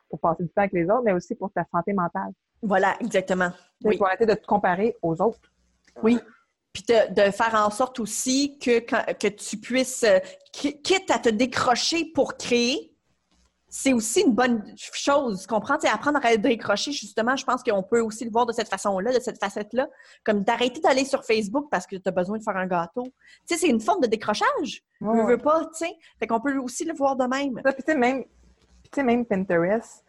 pour 0.09 0.19
passer 0.19 0.43
du 0.43 0.49
temps 0.49 0.61
avec 0.61 0.71
les 0.73 0.85
autres, 0.85 1.03
mais 1.03 1.11
aussi 1.11 1.35
pour 1.35 1.51
ta 1.51 1.65
santé 1.71 1.91
mentale. 1.93 2.31
Voilà, 2.61 2.95
exactement. 3.01 3.49
Oui. 3.83 3.97
Pour 3.97 4.07
arrêter 4.07 4.25
de 4.25 4.33
te 4.33 4.45
comparer 4.45 4.95
aux 5.01 5.19
autres. 5.21 5.51
Oui. 6.01 6.17
Puis 6.75 6.83
de, 6.89 7.13
de 7.27 7.31
faire 7.31 7.55
en 7.55 7.69
sorte 7.69 8.01
aussi 8.01 8.59
que, 8.59 8.79
quand- 8.79 9.05
que 9.17 9.29
tu 9.29 9.55
puisses, 9.57 10.03
euh, 10.03 10.19
qui- 10.51 10.81
quitte 10.81 11.09
à 11.09 11.19
te 11.19 11.29
décrocher 11.29 12.03
pour 12.13 12.35
créer, 12.35 12.91
c'est 13.69 13.93
aussi 13.93 14.21
une 14.21 14.33
bonne 14.33 14.61
chose, 14.77 15.47
comprends? 15.47 15.79
Sais, 15.79 15.87
apprendre 15.87 16.19
à 16.21 16.35
décrocher, 16.35 16.91
justement, 16.91 17.37
je 17.37 17.45
pense 17.45 17.63
qu'on 17.63 17.81
peut 17.81 18.01
aussi 18.01 18.25
le 18.25 18.31
voir 18.31 18.45
de 18.45 18.51
cette 18.51 18.67
façon-là, 18.67 19.13
de 19.13 19.21
cette 19.21 19.39
facette-là, 19.39 19.87
comme 20.25 20.43
d'arrêter 20.43 20.81
d'aller 20.81 21.05
sur 21.05 21.23
Facebook 21.23 21.67
parce 21.71 21.87
que 21.87 21.95
tu 21.95 22.01
as 22.07 22.11
besoin 22.11 22.37
de 22.39 22.43
faire 22.43 22.57
un 22.57 22.67
gâteau. 22.67 23.03
Tu 23.03 23.55
sais, 23.55 23.57
c'est 23.57 23.69
une 23.69 23.79
forme 23.81 24.01
de 24.01 24.07
décrochage. 24.07 24.83
Je 24.99 25.05
Ouais. 25.05 25.25
veux 25.25 25.37
pas, 25.37 25.61
tu 25.67 25.85
sais. 25.85 25.93
Fait 26.19 26.27
qu'on 26.27 26.41
peut 26.41 26.57
aussi 26.57 26.83
le 26.83 26.93
voir 26.93 27.15
de 27.15 27.23
même. 27.25 27.61
Puis 27.63 27.73
tu 27.77 27.83
sais, 27.93 27.95
même, 27.97 28.25
même 28.97 29.25
Pinterest, 29.25 30.03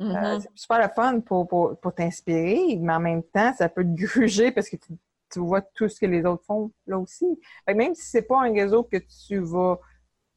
euh, 0.00 0.04
Mhm. 0.04 0.40
c'est 0.42 0.48
super 0.54 0.78
le 0.82 0.88
fun 0.94 1.20
pour, 1.20 1.48
pour, 1.48 1.78
pour 1.80 1.94
t'inspirer, 1.94 2.76
mais 2.78 2.92
en 2.92 3.00
même 3.00 3.22
temps, 3.22 3.54
ça 3.56 3.70
peut 3.70 3.84
te 3.84 3.94
gruger 4.04 4.50
parce 4.52 4.68
que 4.68 4.76
tu, 4.76 4.92
tu 5.30 5.40
vois 5.40 5.62
tout 5.62 5.88
ce 5.88 6.00
que 6.00 6.06
les 6.06 6.24
autres 6.24 6.44
font 6.44 6.72
là 6.86 6.98
aussi. 6.98 7.26
Fait 7.64 7.72
que 7.72 7.78
même 7.78 7.94
si 7.94 8.02
c'est 8.02 8.22
pas 8.22 8.40
un 8.42 8.52
réseau 8.52 8.82
que 8.84 8.96
tu 9.26 9.38
vas 9.38 9.78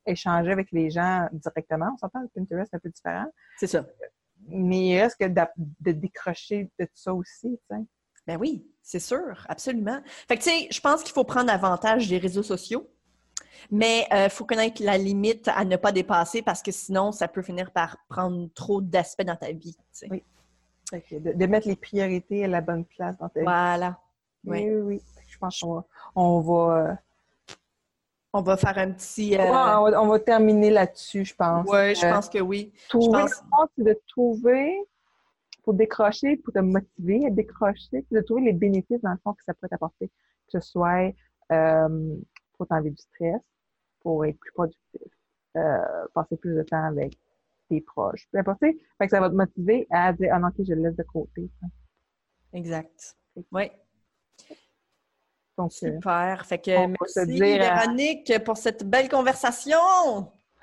échanger 0.05 0.51
avec 0.51 0.71
les 0.71 0.89
gens 0.89 1.27
directement, 1.31 1.91
on 1.93 1.97
s'entend, 1.97 2.21
Pinterest 2.35 2.69
c'est 2.71 2.77
un 2.77 2.79
peu 2.79 2.89
différent, 2.89 3.25
C'est 3.57 3.67
ça. 3.67 3.85
mais 4.47 4.87
il 4.87 4.99
reste 4.99 5.17
que 5.19 5.25
de, 5.25 5.91
décrocher 5.91 6.69
de 6.79 6.85
tout 6.85 6.91
ça 6.95 7.13
aussi, 7.13 7.59
tu 7.69 7.75
sais. 7.75 7.81
Ben 8.25 8.37
oui, 8.39 8.65
c'est 8.81 8.99
sûr, 8.99 9.45
absolument. 9.49 9.99
Fait 10.29 10.37
que, 10.37 10.43
tu 10.43 10.49
sais, 10.49 10.67
je 10.71 10.79
pense 10.79 11.03
qu'il 11.03 11.13
faut 11.13 11.25
prendre 11.25 11.51
avantage 11.51 12.07
des 12.07 12.17
réseaux 12.17 12.43
sociaux, 12.43 12.89
mais 13.69 14.07
il 14.11 14.29
faut 14.29 14.45
connaître 14.45 14.81
la 14.81 14.97
limite 14.97 15.49
à 15.49 15.65
ne 15.65 15.75
pas 15.75 15.91
dépasser 15.91 16.41
parce 16.41 16.61
que 16.61 16.71
sinon, 16.71 17.11
ça 17.11 17.27
peut 17.27 17.41
finir 17.41 17.71
par 17.71 17.97
prendre 18.07 18.49
trop 18.53 18.79
d'aspects 18.79 19.23
dans 19.23 19.35
ta 19.35 19.51
vie. 19.51 19.75
tu 19.75 19.83
sais. 19.91 20.07
Oui. 20.09 20.23
De, 21.11 21.33
de 21.33 21.45
mettre 21.47 21.67
les 21.67 21.75
priorités 21.75 22.45
à 22.45 22.47
la 22.47 22.61
bonne 22.61 22.85
place 22.85 23.17
dans 23.17 23.27
ta 23.27 23.39
vie. 23.39 23.45
Voilà. 23.45 23.99
Oui, 24.45 24.69
oui, 24.69 24.81
oui. 24.81 25.01
Je 25.27 25.37
pense 25.37 25.59
qu'on 25.59 25.75
va, 25.75 25.85
on 26.15 26.39
va, 26.41 26.77
euh, 26.91 26.95
On 28.33 28.41
va 28.41 28.57
faire 28.57 28.77
un 28.77 28.91
petit. 28.91 29.35
euh, 29.37 29.43
on 29.43 29.51
va- 29.89 30.01
on 30.01 30.07
va 30.07 30.19
terminer 30.19 30.69
là-dessus, 30.71 31.23
je 31.25 31.35
pense. 31.35 31.67
ouais, 31.69 31.93
je 31.95 32.05
Euh, 32.05 32.09
pense 32.09 32.29
que 32.29 32.39
oui. 32.39 32.73
trouver, 32.89 33.19
Je 33.27 33.49
pense- 33.49 33.69
c'est 33.77 33.83
de 33.83 33.99
trouver, 34.07 34.75
pour 35.63 35.73
décrocher, 35.75 36.37
pour 36.37 36.53
te 36.53 36.59
motiver 36.59 37.25
à 37.25 37.29
décrocher, 37.29 37.87
c'est 37.91 38.11
de 38.11 38.21
trouver 38.21 38.41
les 38.41 38.53
bénéfices, 38.53 39.01
dans 39.01 39.11
le 39.11 39.17
fond, 39.23 39.33
que 39.33 39.43
ça 39.43 39.53
peut 39.53 39.67
t'apporter. 39.67 40.07
Que 40.07 40.59
ce 40.59 40.71
soit 40.71 41.11
euh, 41.51 42.15
pour 42.57 42.67
t'enlever 42.67 42.89
du 42.91 42.97
stress, 42.97 43.41
pour 44.01 44.25
être 44.25 44.39
plus 44.39 44.51
productif, 44.53 45.01
passer 46.13 46.37
plus 46.37 46.55
de 46.55 46.63
temps 46.63 46.83
avec 46.85 47.17
tes 47.69 47.81
proches. 47.81 48.27
Peu 48.31 48.39
importe, 48.39 48.59
fait 48.61 48.73
que 48.99 49.07
ça 49.09 49.19
va 49.19 49.29
te 49.29 49.35
motiver 49.35 49.85
à 49.91 50.11
dire, 50.13 50.31
ah 50.33 50.39
non, 50.39 50.47
ok, 50.47 50.55
je 50.65 50.73
le 50.73 50.81
laisse 50.83 50.95
de 50.95 51.03
côté. 51.03 51.49
Exact. 52.53 53.15
Oui, 53.51 53.69
Donc, 55.57 55.71
super. 55.71 56.45
Fait 56.45 56.57
que 56.57 56.87
merci, 56.87 57.25
dire 57.27 57.59
Véronique, 57.59 58.43
pour 58.43 58.57
cette 58.57 58.83
belle 58.89 59.07
conversation. 59.09 59.77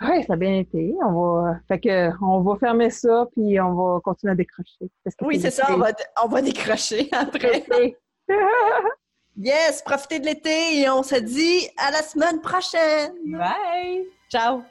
oui, 0.01 0.25
ça 0.25 0.33
a 0.33 0.37
bien 0.37 0.59
été. 0.59 0.95
On 1.05 1.13
va, 1.13 1.57
fait 1.69 1.79
que, 1.81 2.11
on 2.23 2.41
va 2.41 2.57
fermer 2.57 2.91
ça, 2.91 3.27
puis 3.33 3.61
on 3.61 3.75
va 3.75 4.01
continuer 4.01 4.33
à 4.33 4.37
décrocher. 4.37 4.91
Parce 5.05 5.15
que 5.15 5.25
Oui, 5.25 5.41
c'est 5.41 5.51
ça, 5.51 5.67
on 5.71 5.77
va, 5.77 5.93
on 6.25 6.29
va 6.29 6.43
décrocher 6.43 7.09
après. 7.13 7.65
Yes, 9.37 9.81
profitez 9.83 10.21
de 10.21 10.27
l'été 10.27 10.81
et 10.81 10.91
on 10.91 11.03
se 11.03 11.15
dit 11.15 11.67
à 11.79 11.91
la 11.93 12.03
semaine 12.03 12.41
prochaine. 12.43 13.13
Bye! 13.27 14.05
Ciao! 14.31 14.63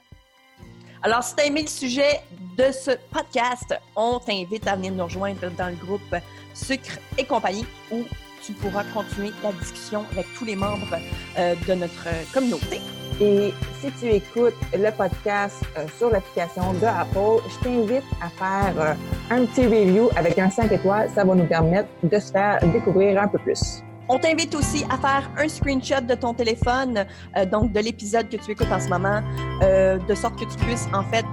Alors, 1.01 1.23
si 1.23 1.33
tu 1.35 1.41
as 1.41 1.45
aimé 1.47 1.61
le 1.63 1.67
sujet 1.67 2.19
de 2.55 2.71
ce 2.71 2.91
podcast, 3.11 3.73
on 3.95 4.19
t'invite 4.19 4.67
à 4.67 4.75
venir 4.75 4.91
nous 4.91 5.05
rejoindre 5.05 5.49
dans 5.57 5.69
le 5.69 5.75
groupe 5.75 6.15
Sucre 6.53 6.99
et 7.17 7.25
compagnie 7.25 7.65
où 7.91 8.03
tu 8.41 8.53
pourras 8.53 8.83
continuer 8.93 9.31
la 9.43 9.51
discussion 9.53 10.05
avec 10.11 10.25
tous 10.37 10.45
les 10.45 10.55
membres 10.55 10.97
euh, 11.37 11.55
de 11.67 11.73
notre 11.73 12.07
communauté. 12.33 12.81
Et 13.21 13.53
si 13.81 13.91
tu 13.99 14.07
écoutes 14.07 14.55
le 14.73 14.91
podcast 14.91 15.61
euh, 15.77 15.85
sur 15.97 16.09
l'application 16.09 16.73
de 16.73 16.85
Apple, 16.85 17.43
je 17.49 17.63
t'invite 17.63 18.03
à 18.21 18.29
faire 18.29 18.73
euh, 18.77 18.93
un 19.29 19.45
petit 19.45 19.65
review 19.65 20.09
avec 20.15 20.39
un 20.39 20.49
5 20.49 20.71
étoiles. 20.71 21.09
Ça 21.13 21.23
va 21.23 21.35
nous 21.35 21.45
permettre 21.45 21.89
de 22.03 22.19
se 22.19 22.31
faire 22.31 22.59
découvrir 22.71 23.21
un 23.21 23.27
peu 23.27 23.37
plus. 23.39 23.83
On 24.11 24.17
t'invite 24.17 24.55
aussi 24.55 24.83
à 24.89 24.97
faire 24.97 25.29
un 25.37 25.47
screenshot 25.47 26.01
de 26.01 26.15
ton 26.15 26.33
téléphone, 26.33 27.05
euh, 27.37 27.45
donc 27.45 27.71
de 27.71 27.79
l'épisode 27.79 28.27
que 28.27 28.37
tu 28.37 28.51
écoutes 28.51 28.71
en 28.71 28.79
ce 28.79 28.89
moment, 28.89 29.21
euh, 29.61 29.99
de 29.99 30.15
sorte 30.15 30.35
que 30.39 30.45
tu 30.45 30.57
puisses 30.65 30.87
en 30.93 31.03
fait 31.03 31.25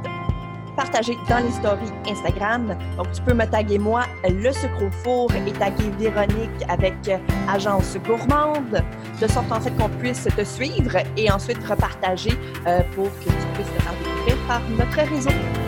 partager 0.76 1.16
dans 1.28 1.38
les 1.38 1.50
stories 1.50 1.92
Instagram. 2.08 2.76
Donc 2.96 3.10
tu 3.12 3.22
peux 3.22 3.34
me 3.34 3.44
taguer 3.44 3.78
moi, 3.78 4.02
le 4.28 4.52
sucre 4.52 4.84
au 4.84 4.90
four, 4.90 5.30
et 5.34 5.52
taguer 5.52 5.90
Véronique 5.98 6.62
avec 6.68 6.94
euh, 7.08 7.16
Agence 7.48 7.96
Gourmande, 8.06 8.82
de 9.20 9.26
sorte 9.26 9.50
en 9.50 9.60
fait 9.60 9.70
qu'on 9.76 9.88
puisse 9.88 10.24
te 10.24 10.44
suivre 10.44 10.96
et 11.16 11.30
ensuite 11.30 11.62
repartager 11.66 12.32
euh, 12.66 12.80
pour 12.94 13.06
que 13.18 13.24
tu 13.24 13.46
puisses 13.54 13.72
te 13.72 13.82
faire 13.82 13.94
découvrir 14.02 14.36
par 14.46 14.60
notre 14.70 15.10
réseau. 15.10 15.65